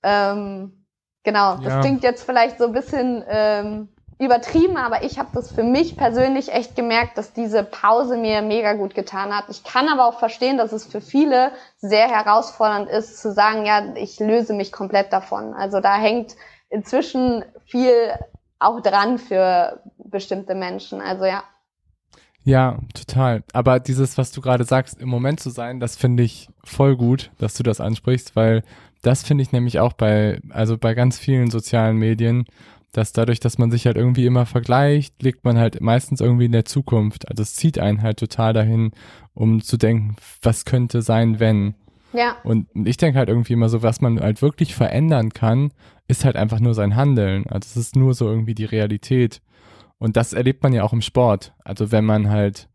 [0.02, 0.84] Ähm,
[1.22, 1.80] genau, das ja.
[1.80, 6.52] klingt jetzt vielleicht so ein bisschen ähm, übertrieben, aber ich habe das für mich persönlich
[6.52, 9.44] echt gemerkt, dass diese Pause mir mega gut getan hat.
[9.48, 13.94] Ich kann aber auch verstehen, dass es für viele sehr herausfordernd ist, zu sagen, ja,
[13.94, 15.54] ich löse mich komplett davon.
[15.54, 16.34] Also da hängt
[16.68, 18.12] inzwischen viel
[18.58, 21.00] auch dran für bestimmte Menschen.
[21.00, 21.44] Also ja.
[22.42, 23.44] Ja, total.
[23.52, 27.30] Aber dieses, was du gerade sagst, im Moment zu sein, das finde ich voll gut,
[27.38, 28.62] dass du das ansprichst, weil
[29.02, 32.46] das finde ich nämlich auch bei, also bei ganz vielen sozialen Medien
[32.92, 36.52] dass dadurch, dass man sich halt irgendwie immer vergleicht, liegt man halt meistens irgendwie in
[36.52, 37.28] der Zukunft.
[37.28, 38.92] Also es zieht einen halt total dahin,
[39.34, 41.74] um zu denken, was könnte sein, wenn.
[42.12, 42.36] Ja.
[42.44, 45.72] Und ich denke halt irgendwie immer so, was man halt wirklich verändern kann,
[46.08, 47.46] ist halt einfach nur sein Handeln.
[47.46, 49.42] Also es ist nur so irgendwie die Realität.
[49.98, 51.54] Und das erlebt man ja auch im Sport.
[51.64, 52.68] Also wenn man halt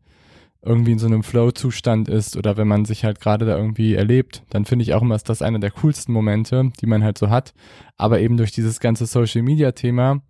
[0.64, 4.42] irgendwie in so einem Flow-Zustand ist oder wenn man sich halt gerade da irgendwie erlebt,
[4.50, 7.30] dann finde ich auch immer, ist das einer der coolsten Momente, die man halt so
[7.30, 7.52] hat.
[7.96, 10.20] Aber eben durch dieses ganze Social-Media-Thema,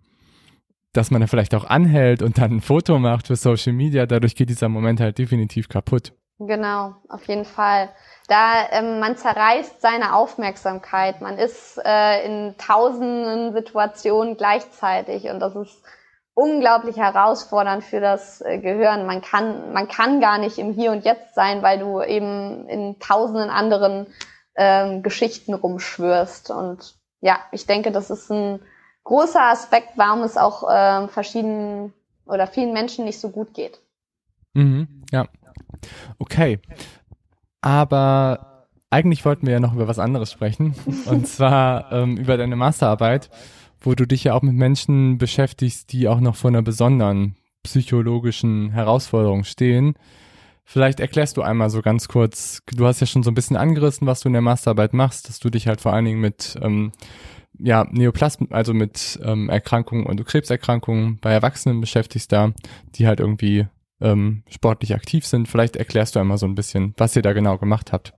[0.93, 4.35] dass man da vielleicht auch anhält und dann ein Foto macht für Social Media, dadurch
[4.35, 6.13] geht dieser Moment halt definitiv kaputt.
[6.37, 7.89] Genau, auf jeden Fall.
[8.27, 15.55] Da ähm, man zerreißt seine Aufmerksamkeit, man ist äh, in tausenden Situationen gleichzeitig und das
[15.55, 15.81] ist
[16.35, 19.07] unglaublich herausfordernd für das äh, Gehirn.
[19.07, 22.99] Man kann, man kann gar nicht im Hier und Jetzt sein, weil du eben in
[22.99, 24.05] tausenden anderen
[24.55, 26.51] ähm, Geschichten rumschwörst.
[26.51, 28.59] Und ja, ich denke, das ist ein
[29.05, 31.93] großer Aspekt, warum es auch ähm, verschiedenen
[32.25, 33.79] oder vielen Menschen nicht so gut geht.
[34.53, 35.27] Mhm, ja.
[36.19, 36.59] Okay.
[37.61, 40.75] Aber eigentlich wollten wir ja noch über was anderes sprechen.
[41.05, 43.29] Und zwar ähm, über deine Masterarbeit,
[43.79, 48.71] wo du dich ja auch mit Menschen beschäftigst, die auch noch vor einer besonderen psychologischen
[48.71, 49.95] Herausforderung stehen.
[50.63, 54.07] Vielleicht erklärst du einmal so ganz kurz, du hast ja schon so ein bisschen angerissen,
[54.07, 56.91] was du in der Masterarbeit machst, dass du dich halt vor allen Dingen mit ähm,
[57.59, 62.51] ja, Neoplasm, also mit ähm, Erkrankungen und Krebserkrankungen bei Erwachsenen beschäftigst da,
[62.95, 63.67] die halt irgendwie
[64.01, 65.47] ähm, sportlich aktiv sind.
[65.47, 68.13] Vielleicht erklärst du einmal so ein bisschen, was ihr da genau gemacht habt.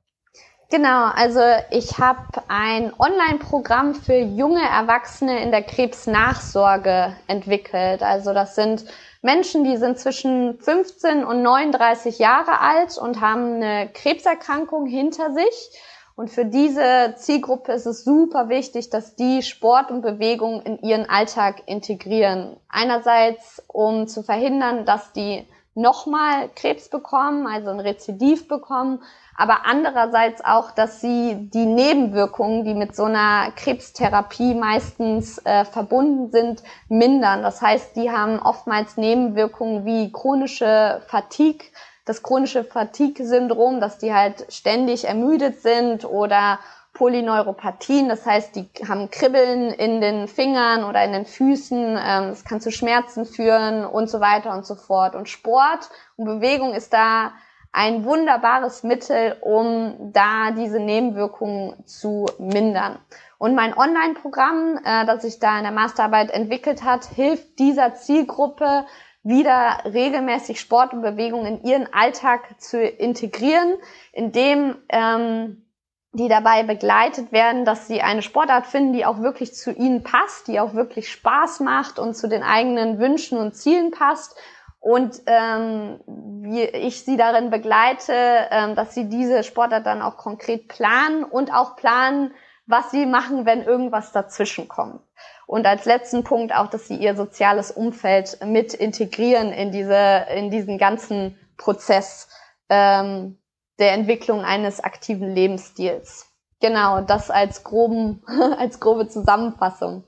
[0.69, 1.39] Genau, also
[1.71, 8.03] ich habe ein Online-Programm für junge Erwachsene in der Krebsnachsorge entwickelt.
[8.03, 8.83] Also das sind
[9.21, 15.71] Menschen, die sind zwischen 15 und 39 Jahre alt und haben eine Krebserkrankung hinter sich.
[16.17, 21.07] Und für diese Zielgruppe ist es super wichtig, dass die Sport und Bewegung in ihren
[21.07, 22.57] Alltag integrieren.
[22.67, 29.03] Einerseits, um zu verhindern, dass die nochmal Krebs bekommen, also ein Rezidiv bekommen,
[29.37, 36.31] aber andererseits auch, dass sie die Nebenwirkungen, die mit so einer Krebstherapie meistens äh, verbunden
[36.31, 37.43] sind, mindern.
[37.43, 41.67] Das heißt, die haben oftmals Nebenwirkungen wie chronische Fatigue,
[42.05, 46.57] das chronische Fatigue-Syndrom, dass die halt ständig ermüdet sind oder
[46.93, 52.43] Polyneuropathien, das heißt, die haben Kribbeln in den Fingern oder in den Füßen, ähm, es
[52.43, 55.15] kann zu Schmerzen führen und so weiter und so fort.
[55.15, 57.33] Und Sport und Bewegung ist da
[57.77, 62.97] ein wunderbares Mittel, um da diese Nebenwirkungen zu mindern.
[63.37, 68.85] Und mein Online-Programm, äh, das ich da in der Masterarbeit entwickelt hat, hilft dieser Zielgruppe
[69.21, 73.75] wieder regelmäßig Sport und Bewegung in ihren Alltag zu integrieren,
[74.11, 75.63] indem ähm,
[76.13, 80.47] die dabei begleitet werden, dass sie eine Sportart finden, die auch wirklich zu ihnen passt,
[80.47, 84.35] die auch wirklich Spaß macht und zu den eigenen Wünschen und Zielen passt.
[84.87, 88.13] Und ähm, wie ich sie darin begleite,
[88.51, 92.31] ähm, dass sie diese Sportart dann auch konkret planen und auch planen,
[92.67, 95.01] was sie machen, wenn irgendwas dazwischen kommt.
[95.45, 100.51] Und als letzten Punkt auch, dass sie ihr soziales Umfeld mit integrieren in diese, in
[100.51, 102.29] diesen ganzen Prozess.
[102.69, 103.37] Ähm,
[103.79, 106.27] der Entwicklung eines aktiven Lebensstils.
[106.61, 108.23] Genau, das als groben,
[108.57, 110.05] als grobe Zusammenfassung.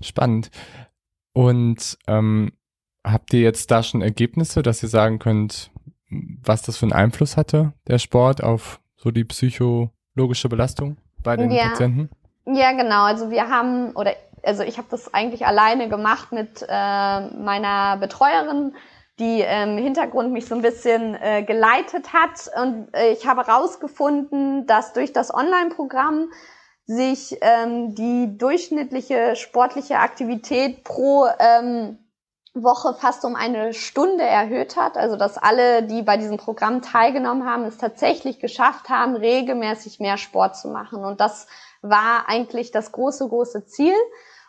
[0.00, 0.50] Spannend.
[1.32, 2.50] Und ähm,
[3.04, 5.70] habt ihr jetzt da schon Ergebnisse, dass ihr sagen könnt,
[6.08, 11.50] was das für einen Einfluss hatte, der Sport, auf so die psychologische Belastung bei den
[11.50, 11.68] ja.
[11.68, 12.10] Patienten?
[12.46, 13.04] Ja, genau.
[13.04, 18.72] Also wir haben, oder also ich habe das eigentlich alleine gemacht mit äh, meiner Betreuerin
[19.18, 22.50] die im Hintergrund mich so ein bisschen äh, geleitet hat.
[22.60, 26.30] Und äh, ich habe herausgefunden, dass durch das Online-Programm
[26.86, 31.98] sich ähm, die durchschnittliche sportliche Aktivität pro ähm,
[32.54, 34.96] Woche fast um eine Stunde erhöht hat.
[34.96, 40.18] Also dass alle, die bei diesem Programm teilgenommen haben, es tatsächlich geschafft haben, regelmäßig mehr
[40.18, 41.04] Sport zu machen.
[41.04, 41.46] Und das
[41.80, 43.94] war eigentlich das große, große Ziel.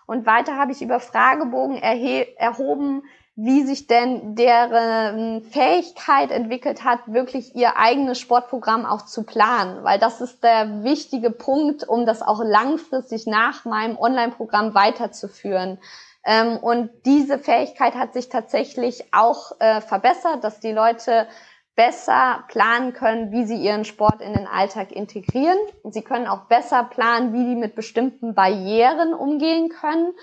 [0.05, 3.03] Und weiter habe ich über Fragebogen erhoben,
[3.35, 9.97] wie sich denn deren Fähigkeit entwickelt hat, wirklich ihr eigenes Sportprogramm auch zu planen, weil
[9.97, 15.79] das ist der wichtige Punkt, um das auch langfristig nach meinem Online-Programm weiterzuführen.
[16.25, 21.27] Ähm, und diese Fähigkeit hat sich tatsächlich auch äh, verbessert, dass die Leute
[21.75, 25.57] besser planen können, wie sie ihren Sport in den Alltag integrieren.
[25.85, 30.13] Sie können auch besser planen, wie die mit bestimmten Barrieren umgehen können.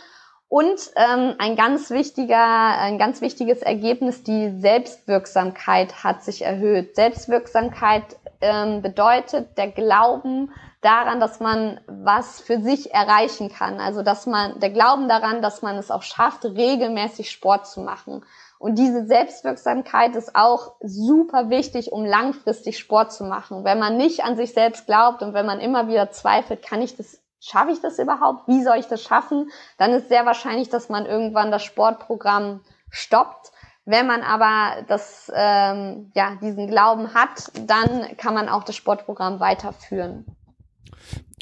[0.49, 6.97] Und ähm, ein ganz wichtiger, ein ganz wichtiges Ergebnis, die Selbstwirksamkeit hat sich erhöht.
[6.97, 13.81] Selbstwirksamkeit ähm, bedeutet der Glauben daran, dass man was für sich erreichen kann.
[13.81, 18.25] Also dass man der Glauben daran, dass man es auch schafft, regelmäßig Sport zu machen.
[18.59, 23.65] Und diese Selbstwirksamkeit ist auch super wichtig, um langfristig Sport zu machen.
[23.65, 26.97] Wenn man nicht an sich selbst glaubt und wenn man immer wieder zweifelt, kann ich
[26.97, 28.47] das schaffe ich das überhaupt?
[28.49, 29.51] Wie soll ich das schaffen?
[29.79, 33.53] Dann ist sehr wahrscheinlich, dass man irgendwann das Sportprogramm stoppt.
[33.85, 39.41] Wenn man aber das, ähm, ja, diesen Glauben hat, dann kann man auch das Sportprogramm
[39.41, 40.27] weiterführen.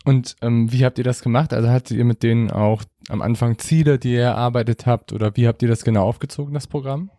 [0.05, 1.53] Und ähm, wie habt ihr das gemacht?
[1.53, 5.47] Also hattet ihr mit denen auch am Anfang Ziele, die ihr erarbeitet habt, oder wie
[5.47, 7.11] habt ihr das genau aufgezogen, das Programm?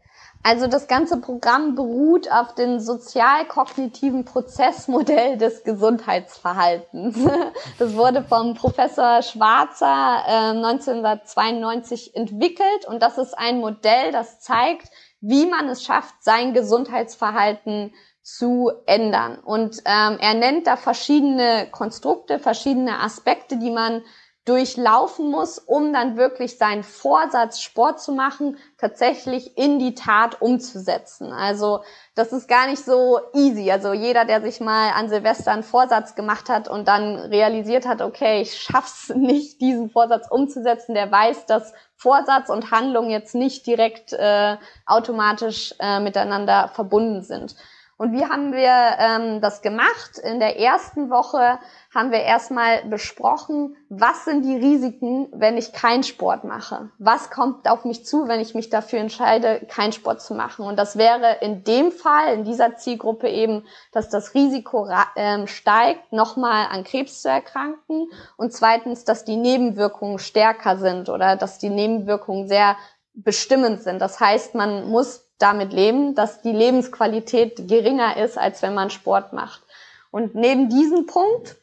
[0.41, 7.17] Also das ganze Programm beruht auf dem sozial-kognitiven Prozessmodell des Gesundheitsverhaltens.
[7.77, 14.89] Das wurde vom Professor Schwarzer äh, 1992 entwickelt und das ist ein Modell, das zeigt,
[15.21, 19.39] wie man es schafft, sein Gesundheitsverhalten zu ändern.
[19.39, 24.03] Und ähm, er nennt da verschiedene Konstrukte, verschiedene Aspekte, die man
[24.49, 31.31] durchlaufen muss, um dann wirklich seinen Vorsatz, Sport zu machen, tatsächlich in die Tat umzusetzen.
[31.31, 31.81] Also
[32.15, 33.69] das ist gar nicht so easy.
[33.69, 38.01] Also jeder, der sich mal an Silvester einen Vorsatz gemacht hat und dann realisiert hat,
[38.01, 43.67] okay, ich schaff's nicht, diesen Vorsatz umzusetzen, der weiß, dass Vorsatz und Handlung jetzt nicht
[43.67, 47.55] direkt äh, automatisch äh, miteinander verbunden sind.
[47.99, 50.19] Und wie haben wir ähm, das gemacht?
[50.19, 51.59] In der ersten Woche
[51.93, 56.91] haben wir erstmal besprochen, was sind die Risiken, wenn ich keinen Sport mache?
[56.97, 60.63] Was kommt auf mich zu, wenn ich mich dafür entscheide, keinen Sport zu machen?
[60.65, 64.87] Und das wäre in dem Fall, in dieser Zielgruppe eben, dass das Risiko
[65.17, 68.09] ähm, steigt, nochmal an Krebs zu erkranken.
[68.37, 72.77] Und zweitens, dass die Nebenwirkungen stärker sind oder dass die Nebenwirkungen sehr
[73.13, 73.99] bestimmend sind.
[73.99, 79.33] Das heißt, man muss damit leben, dass die Lebensqualität geringer ist, als wenn man Sport
[79.33, 79.63] macht.
[80.11, 81.57] Und neben diesem Punkt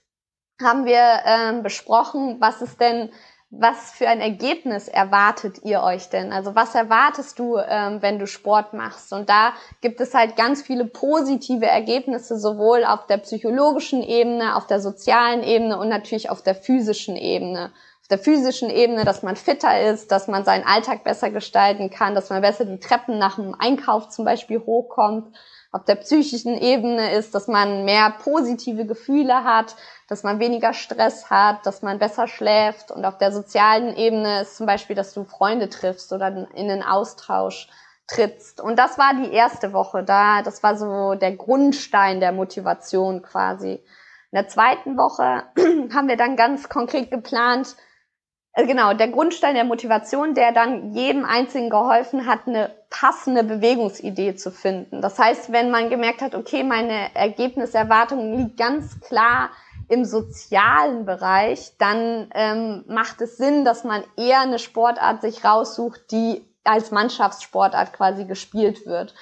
[0.60, 3.10] haben wir ähm, besprochen, was ist denn,
[3.50, 6.32] was für ein Ergebnis erwartet ihr euch denn?
[6.32, 9.12] Also was erwartest du, ähm, wenn du Sport machst?
[9.12, 14.66] Und da gibt es halt ganz viele positive Ergebnisse, sowohl auf der psychologischen Ebene, auf
[14.66, 17.72] der sozialen Ebene und natürlich auf der physischen Ebene
[18.08, 22.30] der physischen Ebene, dass man fitter ist, dass man seinen Alltag besser gestalten kann, dass
[22.30, 25.36] man besser die Treppen nach dem Einkauf zum Beispiel hochkommt.
[25.72, 29.76] Auf der psychischen Ebene ist, dass man mehr positive Gefühle hat,
[30.08, 32.90] dass man weniger Stress hat, dass man besser schläft.
[32.90, 36.82] Und auf der sozialen Ebene ist zum Beispiel, dass du Freunde triffst oder in den
[36.82, 37.68] Austausch
[38.06, 38.60] trittst.
[38.60, 40.42] Und das war die erste Woche da.
[40.42, 43.82] Das war so der Grundstein der Motivation quasi.
[44.30, 45.42] In der zweiten Woche
[45.94, 47.76] haben wir dann ganz konkret geplant,
[48.56, 54.34] also genau, der Grundstein der Motivation, der dann jedem Einzigen geholfen hat, eine passende Bewegungsidee
[54.34, 55.02] zu finden.
[55.02, 59.50] Das heißt, wenn man gemerkt hat, okay, meine Ergebniserwartung liegt ganz klar
[59.90, 66.10] im sozialen Bereich, dann ähm, macht es Sinn, dass man eher eine Sportart sich raussucht,
[66.10, 69.14] die als Mannschaftssportart quasi gespielt wird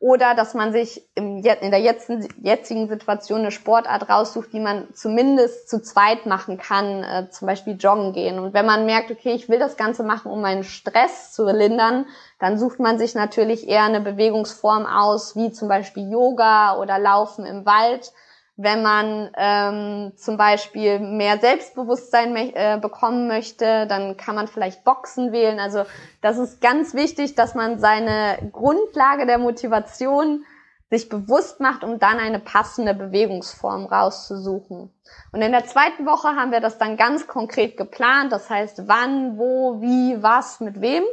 [0.00, 5.68] oder dass man sich im, in der jetzigen Situation eine Sportart raussucht, die man zumindest
[5.68, 8.38] zu zweit machen kann, äh, zum Beispiel joggen gehen.
[8.38, 12.06] Und wenn man merkt, okay, ich will das Ganze machen, um meinen Stress zu lindern,
[12.38, 17.44] dann sucht man sich natürlich eher eine Bewegungsform aus, wie zum Beispiel Yoga oder Laufen
[17.44, 18.12] im Wald,
[18.60, 25.30] wenn man ähm, zum Beispiel mehr Selbstbewusstsein äh, bekommen möchte, dann kann man vielleicht Boxen
[25.30, 25.60] wählen.
[25.60, 25.84] Also
[26.22, 30.44] das ist ganz wichtig, dass man seine Grundlage der Motivation
[30.90, 34.90] sich bewusst macht, um dann eine passende Bewegungsform rauszusuchen.
[35.30, 38.32] Und in der zweiten Woche haben wir das dann ganz konkret geplant.
[38.32, 41.04] Das heißt, wann, wo, wie, was, mit wem.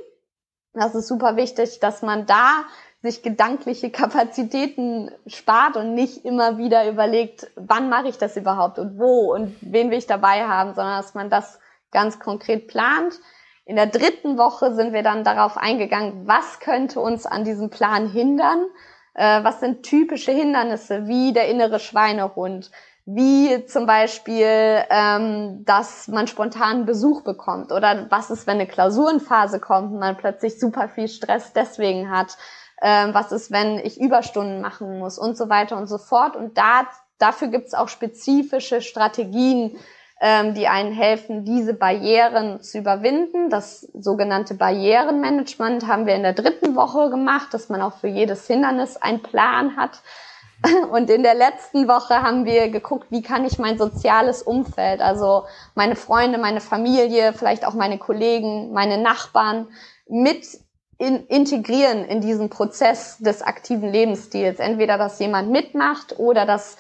[0.74, 2.64] Das ist super wichtig, dass man da
[3.06, 8.98] sich gedankliche Kapazitäten spart und nicht immer wieder überlegt, wann mache ich das überhaupt und
[8.98, 11.60] wo und wen will ich dabei haben, sondern dass man das
[11.92, 13.14] ganz konkret plant.
[13.66, 18.10] In der dritten Woche sind wir dann darauf eingegangen, was könnte uns an diesem Plan
[18.10, 18.66] hindern?
[19.14, 22.72] Äh, was sind typische Hindernisse wie der innere Schweinehund?
[23.06, 29.60] Wie zum Beispiel, ähm, dass man spontan Besuch bekommt oder was ist, wenn eine Klausurenphase
[29.60, 32.36] kommt und man plötzlich super viel Stress deswegen hat
[32.82, 36.36] ähm, was ist, wenn ich Überstunden machen muss und so weiter und so fort.
[36.36, 39.78] Und da, dafür gibt es auch spezifische Strategien,
[40.22, 43.50] ähm, die einen helfen, diese Barrieren zu überwinden.
[43.50, 48.48] Das sogenannte Barrierenmanagement haben wir in der dritten Woche gemacht, dass man auch für jedes
[48.48, 50.02] Hindernis einen Plan hat.
[50.92, 55.44] Und in der letzten Woche haben wir geguckt, wie kann ich mein soziales Umfeld, also
[55.76, 59.68] meine Freunde, meine Familie, vielleicht auch meine Kollegen, meine Nachbarn
[60.08, 60.46] mit
[60.98, 64.60] in, integrieren in diesen Prozess des aktiven Lebensstils.
[64.60, 66.78] Entweder, dass jemand mitmacht oder dass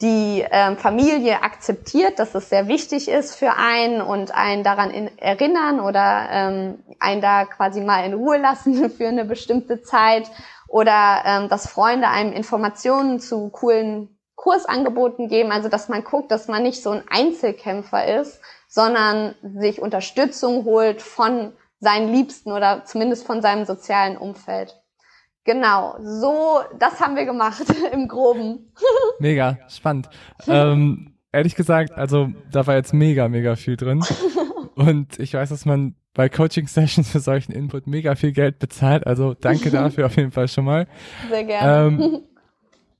[0.00, 5.18] die ähm, Familie akzeptiert, dass es sehr wichtig ist für einen und einen daran in,
[5.18, 10.30] erinnern oder ähm, einen da quasi mal in Ruhe lassen für eine bestimmte Zeit
[10.68, 16.46] oder ähm, dass Freunde einem Informationen zu coolen Kursangeboten geben, also dass man guckt, dass
[16.46, 23.26] man nicht so ein Einzelkämpfer ist, sondern sich Unterstützung holt von seinen Liebsten oder zumindest
[23.26, 24.74] von seinem sozialen Umfeld.
[25.44, 28.72] Genau, so, das haben wir gemacht im Groben.
[29.18, 30.08] Mega, spannend.
[30.46, 34.04] ähm, ehrlich gesagt, also da war jetzt mega, mega viel drin.
[34.74, 39.06] Und ich weiß, dass man bei Coaching-Sessions für solchen Input mega viel Geld bezahlt.
[39.06, 40.86] Also danke dafür auf jeden Fall schon mal.
[41.30, 41.86] Sehr gerne.
[41.86, 42.20] Ähm,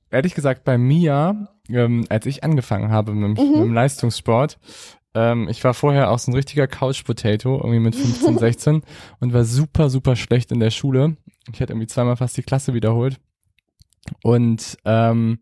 [0.09, 3.51] ehrlich gesagt, bei mir, ähm, als ich angefangen habe mit, mhm.
[3.51, 4.57] mit dem Leistungssport,
[5.13, 8.81] ähm, ich war vorher auch so ein richtiger Couch-Potato, irgendwie mit 15, 16
[9.19, 11.17] und war super, super schlecht in der Schule.
[11.51, 13.17] Ich hatte irgendwie zweimal fast die Klasse wiederholt.
[14.23, 15.39] Und ähm,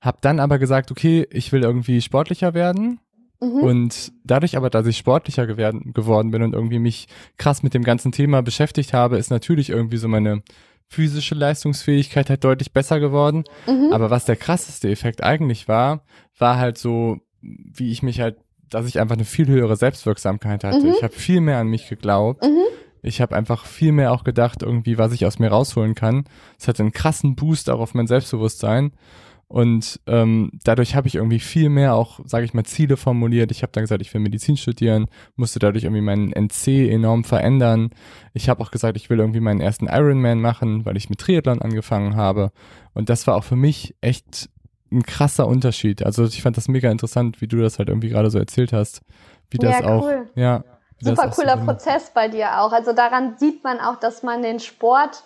[0.00, 3.00] habe dann aber gesagt, okay, ich will irgendwie sportlicher werden
[3.42, 3.62] Mhm.
[3.62, 7.08] Und dadurch aber, dass ich sportlicher geworden bin und irgendwie mich
[7.38, 10.42] krass mit dem ganzen Thema beschäftigt habe, ist natürlich irgendwie so meine
[10.86, 13.42] physische Leistungsfähigkeit halt deutlich besser geworden.
[13.66, 13.92] Mhm.
[13.92, 16.04] Aber was der krasseste Effekt eigentlich war,
[16.38, 18.36] war halt so, wie ich mich halt,
[18.74, 20.86] dass ich einfach eine viel höhere Selbstwirksamkeit hatte.
[20.86, 20.94] Mhm.
[20.96, 22.42] Ich habe viel mehr an mich geglaubt.
[22.42, 22.64] Mhm.
[23.02, 26.24] Ich habe einfach viel mehr auch gedacht, irgendwie, was ich aus mir rausholen kann.
[26.58, 28.92] Es hatte einen krassen Boost auch auf mein Selbstbewusstsein.
[29.52, 33.50] Und ähm, dadurch habe ich irgendwie viel mehr auch, sage ich mal, Ziele formuliert.
[33.50, 37.90] Ich habe dann gesagt, ich will Medizin studieren, musste dadurch irgendwie meinen NC enorm verändern.
[38.32, 41.60] Ich habe auch gesagt, ich will irgendwie meinen ersten Ironman machen, weil ich mit Triathlon
[41.60, 42.50] angefangen habe.
[42.94, 44.48] Und das war auch für mich echt
[44.92, 46.04] ein krasser Unterschied.
[46.04, 49.02] Also ich fand das mega interessant, wie du das halt irgendwie gerade so erzählt hast.
[49.50, 50.04] Wie das ja, auch.
[50.04, 50.30] Cool.
[50.34, 50.64] Ja.
[51.00, 52.72] Super cooler so Prozess bei dir auch.
[52.72, 55.24] Also daran sieht man auch, dass man den Sport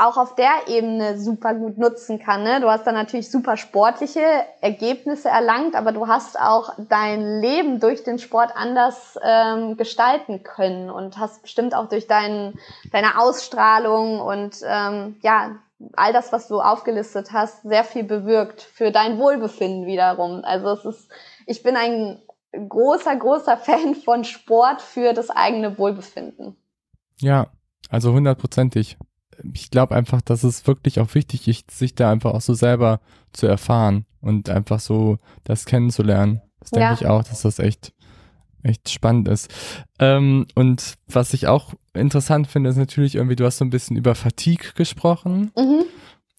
[0.00, 2.42] auch auf der Ebene super gut nutzen kann.
[2.42, 2.60] Ne?
[2.60, 4.24] Du hast dann natürlich super sportliche
[4.62, 10.90] Ergebnisse erlangt, aber du hast auch dein Leben durch den Sport anders ähm, gestalten können
[10.90, 12.54] und hast bestimmt auch durch dein,
[12.92, 15.56] deine Ausstrahlung und ähm, ja,
[15.94, 20.42] all das, was du aufgelistet hast, sehr viel bewirkt für dein Wohlbefinden wiederum.
[20.44, 21.10] Also es ist,
[21.46, 22.20] ich bin ein
[22.52, 26.56] großer, großer Fan von Sport für das eigene Wohlbefinden.
[27.20, 27.48] Ja,
[27.88, 28.98] also hundertprozentig
[29.52, 33.00] ich glaube einfach, dass es wirklich auch wichtig ist, sich da einfach auch so selber
[33.32, 36.42] zu erfahren und einfach so das kennenzulernen.
[36.60, 36.92] Das denke ja.
[36.92, 37.92] ich auch, dass das echt,
[38.62, 39.52] echt spannend ist.
[39.98, 43.96] Ähm, und was ich auch interessant finde, ist natürlich irgendwie, du hast so ein bisschen
[43.96, 45.50] über Fatigue gesprochen.
[45.56, 45.84] Mhm.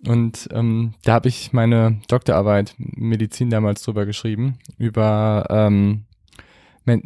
[0.08, 6.06] Und ähm, da habe ich meine Doktorarbeit Medizin damals drüber geschrieben, über ähm,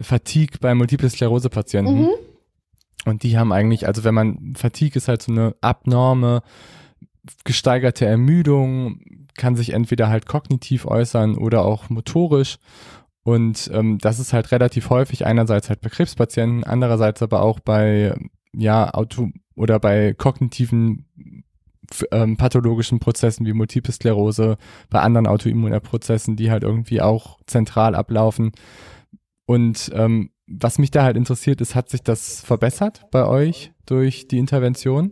[0.02, 2.04] Fatigue bei Multiple Sklerose-Patienten.
[2.04, 2.10] Mhm.
[3.06, 6.42] Und die haben eigentlich, also wenn man, Fatigue ist halt so eine abnorme,
[7.44, 9.00] gesteigerte Ermüdung,
[9.36, 12.58] kann sich entweder halt kognitiv äußern oder auch motorisch.
[13.26, 18.16] Und ähm, das ist halt relativ häufig, einerseits halt bei Krebspatienten, andererseits aber auch bei,
[18.54, 21.08] ja, Auto oder bei kognitiven
[22.12, 24.58] ähm, pathologischen Prozessen wie Multiple Sklerose,
[24.92, 28.52] bei anderen Autoimmunprozessen, die halt irgendwie auch zentral ablaufen.
[29.48, 34.28] Und ähm, was mich da halt interessiert ist, hat sich das verbessert bei euch durch
[34.28, 35.12] die Intervention?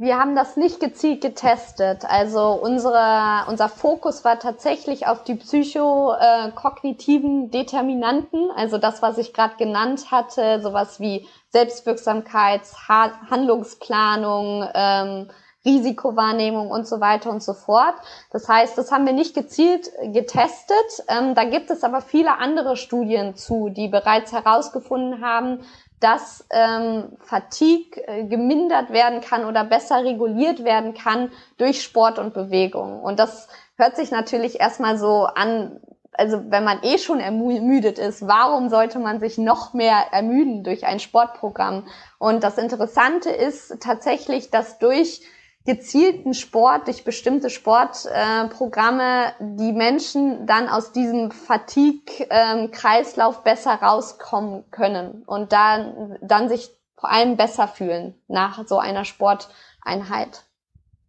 [0.00, 2.04] Wir haben das nicht gezielt getestet.
[2.04, 9.56] Also unsere, unser Fokus war tatsächlich auf die psychokognitiven Determinanten, also das, was ich gerade
[9.56, 15.30] genannt hatte, sowas wie Selbstwirksamkeit, Handlungsplanung, ähm,
[15.64, 17.96] Risikowahrnehmung und so weiter und so fort.
[18.30, 20.76] Das heißt, das haben wir nicht gezielt getestet.
[21.08, 25.64] Ähm, da gibt es aber viele andere Studien zu, die bereits herausgefunden haben,
[26.00, 32.34] dass ähm, Fatigue äh, gemindert werden kann oder besser reguliert werden kann durch Sport und
[32.34, 33.00] Bewegung.
[33.02, 35.80] Und das hört sich natürlich erstmal so an,
[36.12, 40.86] also wenn man eh schon ermüdet ist, warum sollte man sich noch mehr ermüden durch
[40.86, 41.86] ein Sportprogramm?
[42.18, 45.22] Und das Interessante ist tatsächlich, dass durch
[45.68, 55.24] gezielten Sport, durch bestimmte Sportprogramme, äh, die Menschen dann aus diesem Fatigue-Kreislauf besser rauskommen können
[55.26, 60.46] und dann, dann sich vor allem besser fühlen nach so einer Sporteinheit.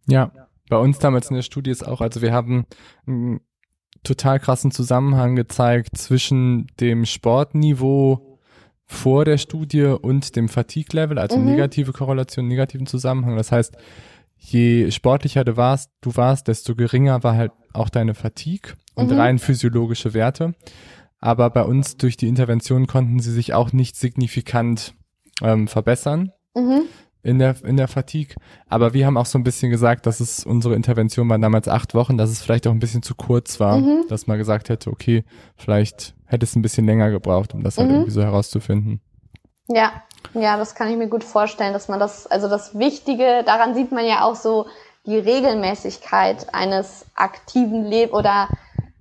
[0.06, 0.30] Ja,
[0.68, 2.66] bei uns damals in der Studie ist auch, also wir haben
[3.06, 3.40] einen
[4.02, 8.36] total krassen Zusammenhang gezeigt zwischen dem Sportniveau
[8.84, 11.46] vor der Studie und dem Fatigue-Level, also mhm.
[11.46, 13.36] negative Korrelation, negativen Zusammenhang.
[13.36, 13.74] Das heißt,
[14.40, 19.18] je sportlicher du warst, du warst, desto geringer war halt auch deine Fatigue und mhm.
[19.18, 20.54] rein physiologische Werte.
[21.20, 24.94] Aber bei uns durch die Intervention konnten sie sich auch nicht signifikant
[25.42, 26.82] ähm, verbessern mhm.
[27.22, 28.34] in der in der Fatigue.
[28.66, 31.94] Aber wir haben auch so ein bisschen gesagt, dass es unsere Intervention war damals acht
[31.94, 34.06] Wochen, dass es vielleicht auch ein bisschen zu kurz war, mhm.
[34.08, 35.24] dass man gesagt hätte, okay,
[35.56, 37.96] vielleicht hätte es ein bisschen länger gebraucht, um das halt mhm.
[37.96, 39.02] irgendwie so herauszufinden.
[39.72, 39.92] Ja,
[40.34, 43.92] ja, das kann ich mir gut vorstellen, dass man das, also das Wichtige, daran sieht
[43.92, 44.66] man ja auch so
[45.06, 48.48] die Regelmäßigkeit eines aktiven Lebens oder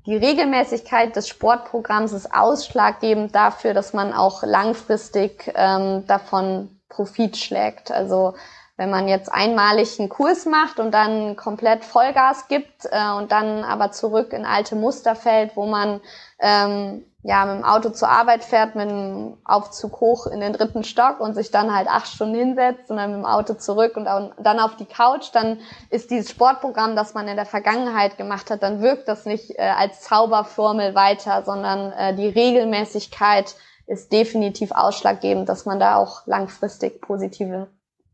[0.06, 7.92] die Regelmäßigkeit des Sportprogramms ist ausschlaggebend dafür, dass man auch langfristig ähm, davon Profit schlägt.
[7.92, 8.36] Also
[8.78, 13.64] wenn man jetzt einmalig einen Kurs macht und dann komplett Vollgas gibt äh, und dann
[13.64, 16.00] aber zurück in alte Muster fällt, wo man
[16.40, 20.86] ähm, ja, mit dem Auto zur Arbeit fährt, mit dem Aufzug hoch in den dritten
[20.86, 24.06] Stock und sich dann halt acht Stunden hinsetzt und dann mit dem Auto zurück und
[24.06, 25.60] dann auf die Couch, dann
[25.90, 29.64] ist dieses Sportprogramm, das man in der Vergangenheit gemacht hat, dann wirkt das nicht äh,
[29.64, 33.54] als Zauberformel weiter, sondern äh, die Regelmäßigkeit
[33.86, 37.68] ist definitiv ausschlaggebend, dass man da auch langfristig positive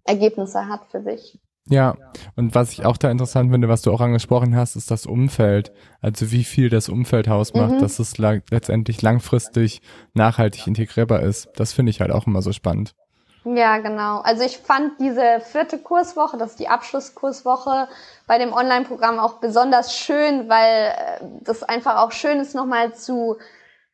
[0.04, 1.40] Ergebnisse hat für sich.
[1.68, 1.96] Ja,
[2.36, 5.72] und was ich auch da interessant finde, was du auch angesprochen hast, ist das Umfeld.
[6.00, 7.80] Also wie viel das Umfeld ausmacht, mhm.
[7.80, 9.82] dass es letztendlich langfristig
[10.14, 11.50] nachhaltig integrierbar ist.
[11.56, 12.94] Das finde ich halt auch immer so spannend.
[13.46, 14.22] Ja, genau.
[14.22, 17.88] Also ich fand diese vierte Kurswoche, das ist die Abschlusskurswoche
[18.26, 23.38] bei dem Online-Programm auch besonders schön, weil äh, das einfach auch schön ist, nochmal zu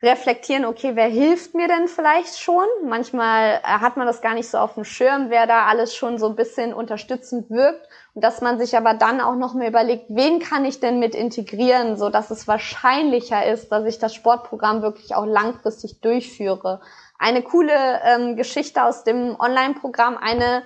[0.01, 2.65] reflektieren, okay, wer hilft mir denn vielleicht schon?
[2.85, 6.17] Manchmal äh, hat man das gar nicht so auf dem Schirm, wer da alles schon
[6.17, 10.05] so ein bisschen unterstützend wirkt und dass man sich aber dann auch noch mal überlegt,
[10.09, 14.81] wen kann ich denn mit integrieren, so dass es wahrscheinlicher ist, dass ich das Sportprogramm
[14.81, 16.81] wirklich auch langfristig durchführe
[17.21, 20.17] eine coole ähm, Geschichte aus dem Online-Programm.
[20.17, 20.63] Eine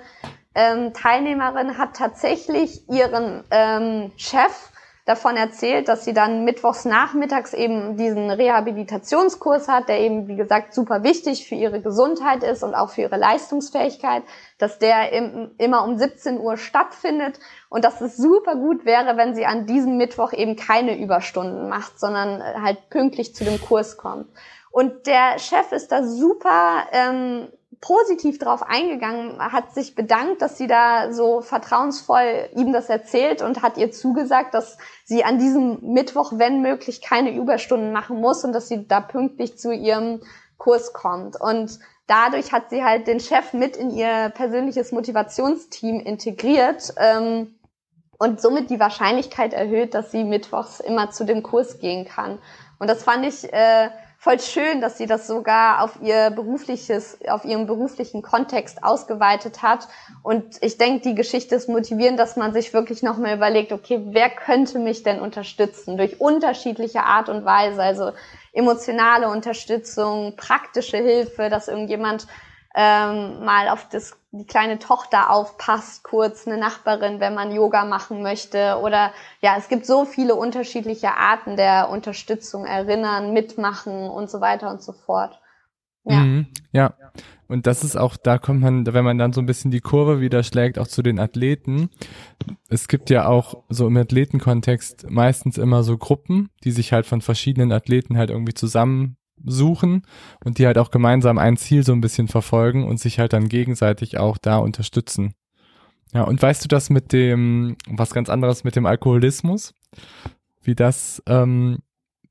[0.55, 4.71] ähm, Teilnehmerin hat tatsächlich ihren ähm, Chef
[5.05, 10.73] davon erzählt, dass sie dann mittwochs nachmittags eben diesen Rehabilitationskurs hat, der eben, wie gesagt,
[10.73, 14.23] super wichtig für ihre Gesundheit ist und auch für ihre Leistungsfähigkeit,
[14.57, 17.39] dass der im, immer um 17 Uhr stattfindet
[17.69, 21.99] und dass es super gut wäre, wenn sie an diesem Mittwoch eben keine Überstunden macht,
[21.99, 24.27] sondern halt pünktlich zu dem Kurs kommt.
[24.71, 27.47] Und der Chef ist da super ähm,
[27.81, 33.61] positiv drauf eingegangen, hat sich bedankt, dass sie da so vertrauensvoll ihm das erzählt und
[33.61, 38.53] hat ihr zugesagt, dass sie an diesem Mittwoch, wenn möglich, keine Überstunden machen muss und
[38.53, 40.21] dass sie da pünktlich zu ihrem
[40.57, 41.39] Kurs kommt.
[41.39, 47.55] Und dadurch hat sie halt den Chef mit in ihr persönliches Motivationsteam integriert ähm,
[48.17, 52.39] und somit die Wahrscheinlichkeit erhöht, dass sie mittwochs immer zu dem Kurs gehen kann.
[52.79, 53.89] Und das fand ich äh,
[54.25, 59.87] voll schön, dass sie das sogar auf ihr berufliches, auf ihren beruflichen Kontext ausgeweitet hat.
[60.23, 64.31] Und ich denke, die Geschichte ist motivierend, dass man sich wirklich nochmal überlegt, okay, wer
[64.31, 65.95] könnte mich denn unterstützen?
[65.97, 68.13] Durch unterschiedliche Art und Weise, also
[68.51, 72.25] emotionale Unterstützung, praktische Hilfe, dass irgendjemand
[72.75, 78.21] ähm, mal auf das, die kleine Tochter aufpasst, kurz eine Nachbarin, wenn man Yoga machen
[78.21, 78.79] möchte.
[78.81, 79.11] Oder
[79.41, 84.81] ja, es gibt so viele unterschiedliche Arten der Unterstützung, erinnern, mitmachen und so weiter und
[84.81, 85.39] so fort.
[86.03, 86.19] Ja.
[86.19, 86.93] Mhm, ja.
[87.47, 90.19] Und das ist auch, da kommt man, wenn man dann so ein bisschen die Kurve
[90.19, 91.89] wieder schlägt, auch zu den Athleten.
[92.69, 97.21] Es gibt ja auch so im Athletenkontext meistens immer so Gruppen, die sich halt von
[97.21, 100.03] verschiedenen Athleten halt irgendwie zusammen suchen
[100.43, 103.49] und die halt auch gemeinsam ein Ziel so ein bisschen verfolgen und sich halt dann
[103.49, 105.33] gegenseitig auch da unterstützen.
[106.13, 109.73] Ja, und weißt du das mit dem, was ganz anderes mit dem Alkoholismus?
[110.61, 111.79] Wie das, ähm,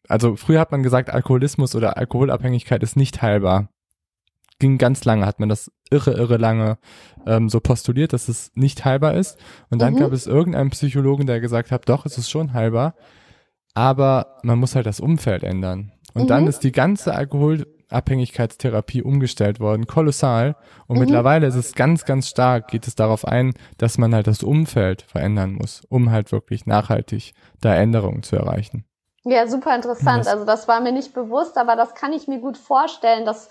[0.08, 3.68] also früher hat man gesagt, Alkoholismus oder Alkoholabhängigkeit ist nicht heilbar.
[4.58, 6.78] Ging ganz lange, hat man das irre, irre lange
[7.26, 9.38] ähm, so postuliert, dass es nicht heilbar ist.
[9.68, 9.98] Und dann mhm.
[9.98, 12.94] gab es irgendeinen Psychologen, der gesagt hat, doch, es ist schon heilbar,
[13.74, 15.92] aber man muss halt das Umfeld ändern.
[16.14, 16.28] Und mhm.
[16.28, 20.56] dann ist die ganze Alkoholabhängigkeitstherapie umgestellt worden, kolossal.
[20.86, 21.02] Und mhm.
[21.02, 25.02] mittlerweile ist es ganz, ganz stark, geht es darauf ein, dass man halt das Umfeld
[25.02, 28.84] verändern muss, um halt wirklich nachhaltig da Änderungen zu erreichen.
[29.24, 30.28] Ja, super interessant.
[30.28, 33.48] Also das war mir nicht bewusst, aber das kann ich mir gut vorstellen, dass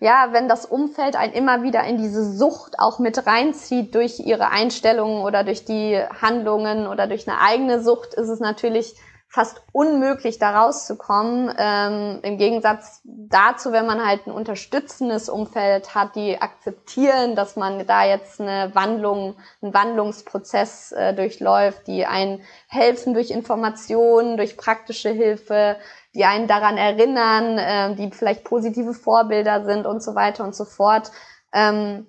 [0.00, 4.50] ja, wenn das Umfeld einen immer wieder in diese Sucht auch mit reinzieht durch ihre
[4.50, 8.94] Einstellungen oder durch die Handlungen oder durch eine eigene Sucht, ist es natürlich
[9.30, 11.54] fast unmöglich, da rauszukommen.
[11.58, 17.86] Ähm, Im Gegensatz dazu, wenn man halt ein unterstützendes Umfeld hat, die akzeptieren, dass man
[17.86, 25.10] da jetzt eine Wandlung, einen Wandlungsprozess äh, durchläuft, die einen helfen durch Informationen, durch praktische
[25.10, 25.76] Hilfe,
[26.14, 30.64] die einen daran erinnern, äh, die vielleicht positive Vorbilder sind und so weiter und so
[30.64, 31.10] fort.
[31.52, 32.06] Ähm,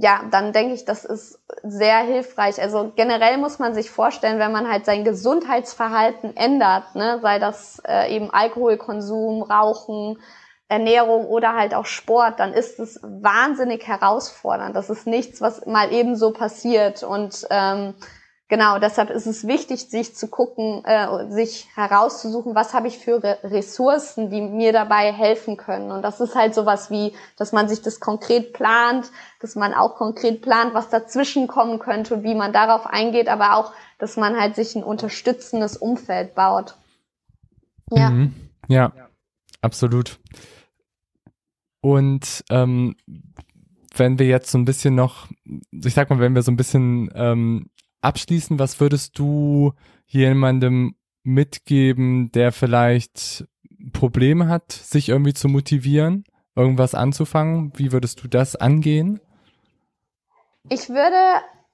[0.00, 2.60] ja, dann denke ich, das ist sehr hilfreich.
[2.60, 7.82] Also generell muss man sich vorstellen, wenn man halt sein Gesundheitsverhalten ändert, ne, sei das
[7.84, 10.18] äh, eben Alkoholkonsum, Rauchen,
[10.68, 14.76] Ernährung oder halt auch Sport, dann ist es wahnsinnig herausfordernd.
[14.76, 17.02] Das ist nichts, was mal eben so passiert.
[17.02, 17.94] Und ähm,
[18.48, 23.22] Genau, deshalb ist es wichtig, sich zu gucken, äh, sich herauszusuchen, was habe ich für
[23.22, 25.92] Ressourcen, die mir dabei helfen können.
[25.92, 29.96] Und das ist halt sowas wie, dass man sich das konkret plant, dass man auch
[29.96, 34.40] konkret plant, was dazwischen kommen könnte und wie man darauf eingeht, aber auch, dass man
[34.40, 36.74] halt sich ein unterstützendes Umfeld baut.
[37.90, 38.08] Ja.
[38.08, 38.34] Mhm.
[38.68, 38.92] Ja,
[39.60, 40.20] absolut.
[41.82, 42.96] Und ähm,
[43.94, 45.28] wenn wir jetzt so ein bisschen noch,
[45.70, 47.68] ich sag mal, wenn wir so ein bisschen ähm,
[48.08, 49.74] abschließend, was würdest du
[50.06, 53.46] jemandem mitgeben, der vielleicht
[53.92, 56.24] Probleme hat, sich irgendwie zu motivieren,
[56.56, 57.72] irgendwas anzufangen?
[57.76, 59.20] Wie würdest du das angehen?
[60.70, 61.16] Ich würde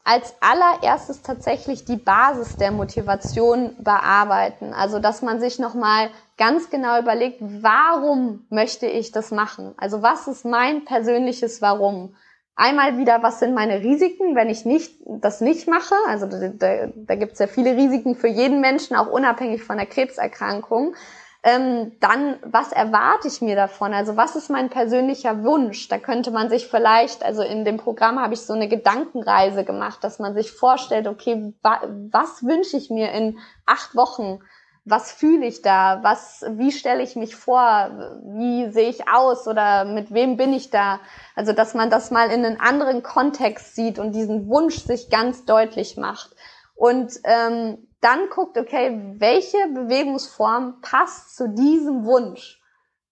[0.02, 4.74] als allererstes tatsächlich die Basis der Motivation bearbeiten.
[4.74, 9.72] Also, dass man sich nochmal ganz genau überlegt, warum möchte ich das machen?
[9.78, 12.16] Also, was ist mein persönliches Warum?
[12.56, 15.94] Einmal wieder, was sind meine Risiken, wenn ich nicht das nicht mache?
[16.06, 19.76] Also da, da, da gibt es ja viele Risiken für jeden Menschen, auch unabhängig von
[19.76, 20.94] der Krebserkrankung.
[21.42, 23.92] Ähm, dann, was erwarte ich mir davon?
[23.92, 25.88] Also was ist mein persönlicher Wunsch?
[25.88, 30.02] Da könnte man sich vielleicht, also in dem Programm habe ich so eine Gedankenreise gemacht,
[30.02, 34.40] dass man sich vorstellt, okay, wa was wünsche ich mir in acht Wochen?
[34.84, 39.86] Was fühle ich da, was, wie stelle ich mich vor, wie sehe ich aus oder
[39.86, 41.00] mit wem bin ich da.
[41.34, 45.46] Also dass man das mal in einen anderen Kontext sieht und diesen Wunsch sich ganz
[45.46, 46.36] deutlich macht.
[46.74, 52.60] Und ähm, dann guckt, okay, welche Bewegungsform passt zu diesem Wunsch,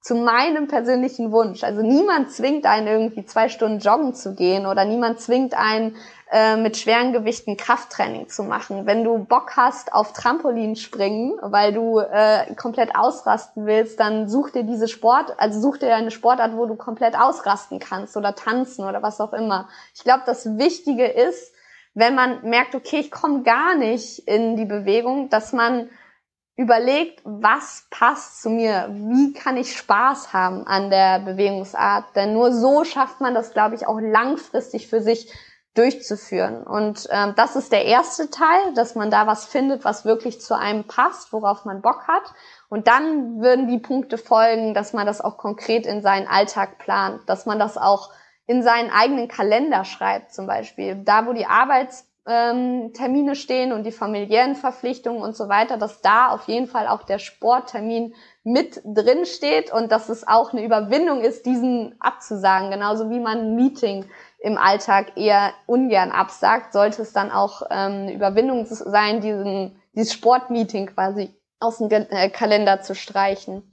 [0.03, 1.63] zu meinem persönlichen Wunsch.
[1.63, 5.97] Also niemand zwingt einen irgendwie zwei Stunden joggen zu gehen oder niemand zwingt einen
[6.33, 8.85] äh, mit schweren Gewichten Krafttraining zu machen.
[8.85, 14.51] Wenn du Bock hast auf Trampolin springen, weil du äh, komplett ausrasten willst, dann such
[14.51, 18.85] dir diese Sport, also such dir eine Sportart, wo du komplett ausrasten kannst oder tanzen
[18.85, 19.69] oder was auch immer.
[19.95, 21.55] Ich glaube, das Wichtige ist,
[21.95, 25.91] wenn man merkt, okay, ich komme gar nicht in die Bewegung, dass man
[26.63, 32.53] überlegt, was passt zu mir, wie kann ich Spaß haben an der Bewegungsart, denn nur
[32.53, 35.33] so schafft man das, glaube ich, auch langfristig für sich
[35.75, 36.63] durchzuführen.
[36.63, 40.57] Und ähm, das ist der erste Teil, dass man da was findet, was wirklich zu
[40.57, 42.35] einem passt, worauf man Bock hat.
[42.69, 47.23] Und dann würden die Punkte folgen, dass man das auch konkret in seinen Alltag plant,
[47.27, 48.11] dass man das auch
[48.47, 50.97] in seinen eigenen Kalender schreibt zum Beispiel.
[51.05, 52.93] Da, wo die Arbeitstermine ähm,
[53.35, 57.19] stehen und die familiären Verpflichtungen und so weiter, dass da auf jeden Fall auch der
[57.19, 58.15] Sporttermin
[58.45, 62.71] mit drin steht und dass es auch eine Überwindung ist, diesen abzusagen.
[62.71, 64.05] Genauso wie man ein Meeting
[64.39, 70.13] im Alltag eher ungern absagt, sollte es dann auch ähm, eine Überwindung sein, diesen, dieses
[70.13, 73.71] Sportmeeting quasi aus dem äh, Kalender zu streichen.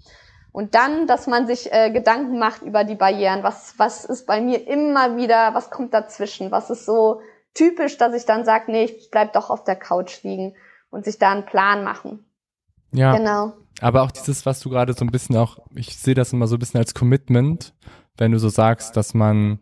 [0.51, 3.43] Und dann, dass man sich äh, Gedanken macht über die Barrieren.
[3.43, 6.51] Was, was ist bei mir immer wieder, was kommt dazwischen?
[6.51, 7.21] Was ist so
[7.53, 10.55] typisch, dass ich dann sage, nee, ich bleib doch auf der Couch liegen
[10.89, 12.25] und sich da einen Plan machen.
[12.91, 13.15] Ja.
[13.15, 13.53] Genau.
[13.81, 16.55] Aber auch dieses, was du gerade so ein bisschen auch, ich sehe das immer so
[16.55, 17.73] ein bisschen als Commitment,
[18.17, 19.59] wenn du so sagst, dass man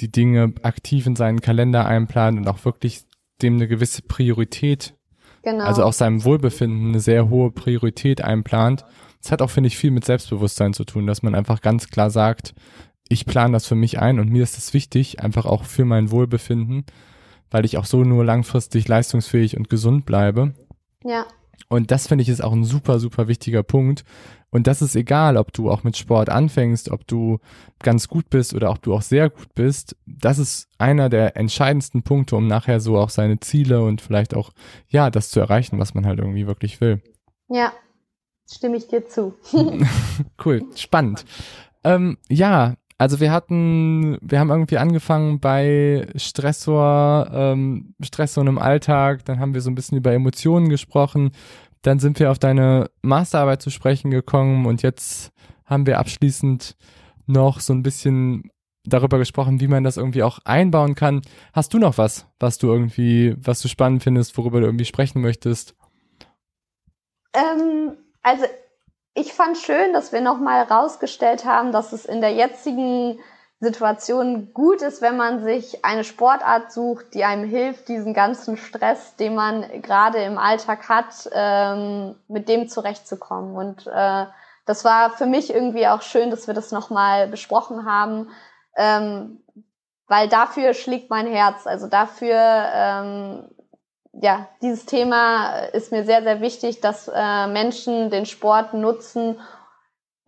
[0.00, 3.04] die Dinge aktiv in seinen Kalender einplant und auch wirklich
[3.42, 4.94] dem eine gewisse Priorität,
[5.42, 5.64] genau.
[5.64, 8.84] also auch seinem Wohlbefinden eine sehr hohe Priorität einplant.
[9.20, 12.10] Das hat auch, finde ich, viel mit Selbstbewusstsein zu tun, dass man einfach ganz klar
[12.10, 12.54] sagt,
[13.08, 16.10] ich plane das für mich ein und mir ist es wichtig, einfach auch für mein
[16.10, 16.84] Wohlbefinden,
[17.50, 20.54] weil ich auch so nur langfristig leistungsfähig und gesund bleibe.
[21.04, 21.26] Ja.
[21.68, 24.04] Und das finde ich ist auch ein super, super wichtiger Punkt,
[24.50, 27.38] und das ist egal, ob du auch mit Sport anfängst, ob du
[27.80, 29.94] ganz gut bist oder ob du auch sehr gut bist.
[30.06, 34.50] Das ist einer der entscheidendsten Punkte, um nachher so auch seine Ziele und vielleicht auch,
[34.88, 37.02] ja, das zu erreichen, was man halt irgendwie wirklich will.
[37.48, 37.72] Ja,
[38.50, 39.34] stimme ich dir zu.
[40.44, 41.26] cool, spannend.
[41.84, 49.24] Ähm, ja, also wir hatten, wir haben irgendwie angefangen bei Stressor, ähm, Stressor im Alltag,
[49.24, 51.30] dann haben wir so ein bisschen über Emotionen gesprochen.
[51.82, 55.30] Dann sind wir auf deine Masterarbeit zu sprechen gekommen und jetzt
[55.64, 56.76] haben wir abschließend
[57.26, 58.50] noch so ein bisschen
[58.84, 61.22] darüber gesprochen, wie man das irgendwie auch einbauen kann.
[61.52, 65.20] Hast du noch was, was du irgendwie, was du spannend findest, worüber du irgendwie sprechen
[65.22, 65.76] möchtest?
[67.32, 67.92] Ähm,
[68.22, 68.44] also
[69.18, 73.18] ich fand schön, dass wir nochmal rausgestellt haben, dass es in der jetzigen
[73.60, 79.16] Situation gut ist, wenn man sich eine Sportart sucht, die einem hilft, diesen ganzen Stress,
[79.16, 83.56] den man gerade im Alltag hat, ähm, mit dem zurechtzukommen.
[83.56, 84.26] Und äh,
[84.64, 88.30] das war für mich irgendwie auch schön, dass wir das nochmal besprochen haben,
[88.76, 89.42] ähm,
[90.06, 91.66] weil dafür schlägt mein Herz.
[91.66, 92.36] Also dafür,
[92.72, 93.48] ähm,
[94.20, 99.38] ja, dieses Thema ist mir sehr, sehr wichtig, dass äh, Menschen den Sport nutzen,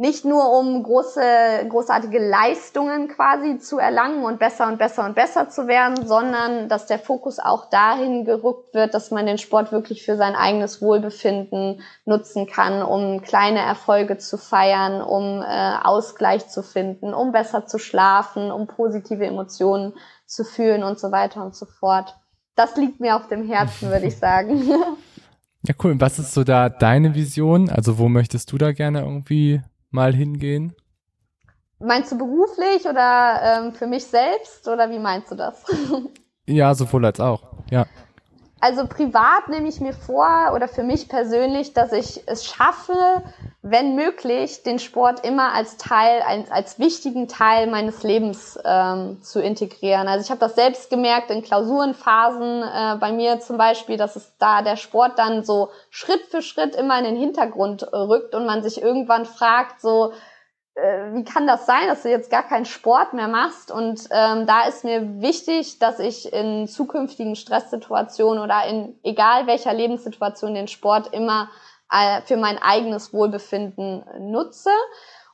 [0.01, 1.21] nicht nur um große,
[1.69, 6.87] großartige Leistungen quasi zu erlangen und besser und besser und besser zu werden, sondern dass
[6.87, 11.83] der Fokus auch dahin gerückt wird, dass man den Sport wirklich für sein eigenes Wohlbefinden
[12.07, 17.77] nutzen kann, um kleine Erfolge zu feiern, um äh, Ausgleich zu finden, um besser zu
[17.77, 19.93] schlafen, um positive Emotionen
[20.25, 22.17] zu fühlen und so weiter und so fort.
[22.61, 24.63] Das liegt mir auf dem Herzen, würde ich sagen.
[25.63, 26.01] Ja, cool.
[26.01, 27.69] was ist so da deine Vision?
[27.69, 30.75] Also wo möchtest du da gerne irgendwie mal hingehen?
[31.79, 35.63] Meinst du beruflich oder ähm, für mich selbst oder wie meinst du das?
[36.47, 37.85] ja, sowohl als auch, ja.
[38.61, 43.23] Also privat nehme ich mir vor oder für mich persönlich, dass ich es schaffe,
[43.63, 49.41] wenn möglich, den Sport immer als Teil, als, als wichtigen Teil meines Lebens ähm, zu
[49.41, 50.09] integrieren.
[50.09, 54.33] Also ich habe das selbst gemerkt in Klausurenphasen äh, bei mir zum Beispiel, dass es
[54.39, 58.47] da der Sport dann so Schritt für Schritt immer in den Hintergrund äh, rückt und
[58.47, 60.13] man sich irgendwann fragt, so
[60.75, 63.71] äh, wie kann das sein, dass du jetzt gar keinen Sport mehr machst?
[63.71, 69.73] Und ähm, da ist mir wichtig, dass ich in zukünftigen Stresssituationen oder in egal welcher
[69.73, 71.51] Lebenssituation den Sport immer
[71.91, 74.71] äh, für mein eigenes Wohlbefinden nutze.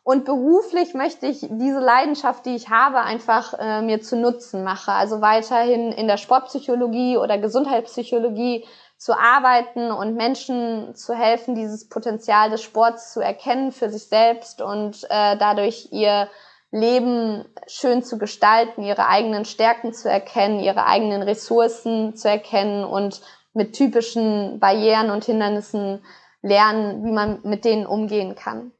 [0.03, 4.93] Und beruflich möchte ich diese Leidenschaft, die ich habe, einfach äh, mir zu Nutzen mache.
[4.93, 8.65] Also weiterhin in der Sportpsychologie oder Gesundheitspsychologie
[8.97, 14.63] zu arbeiten und Menschen zu helfen, dieses Potenzial des Sports zu erkennen für sich selbst
[14.63, 16.29] und äh, dadurch ihr
[16.71, 23.21] Leben schön zu gestalten, ihre eigenen Stärken zu erkennen, ihre eigenen Ressourcen zu erkennen und
[23.55, 26.01] mit typischen Barrieren und Hindernissen
[26.43, 28.73] lernen, wie man mit denen umgehen kann.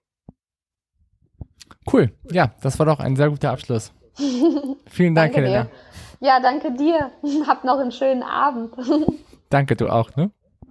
[1.91, 2.13] Cool.
[2.31, 3.93] Ja, das war doch ein sehr guter Abschluss.
[4.91, 5.65] Vielen Dank, danke Helena.
[5.65, 5.71] Dir.
[6.21, 7.11] Ja, danke dir.
[7.47, 8.75] Hab noch einen schönen Abend.
[9.51, 10.31] Danke, du auch, ne?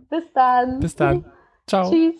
[0.09, 0.79] Bis dann.
[0.79, 1.25] Bis dann.
[1.67, 1.91] Ciao.
[1.91, 2.15] Tschüss.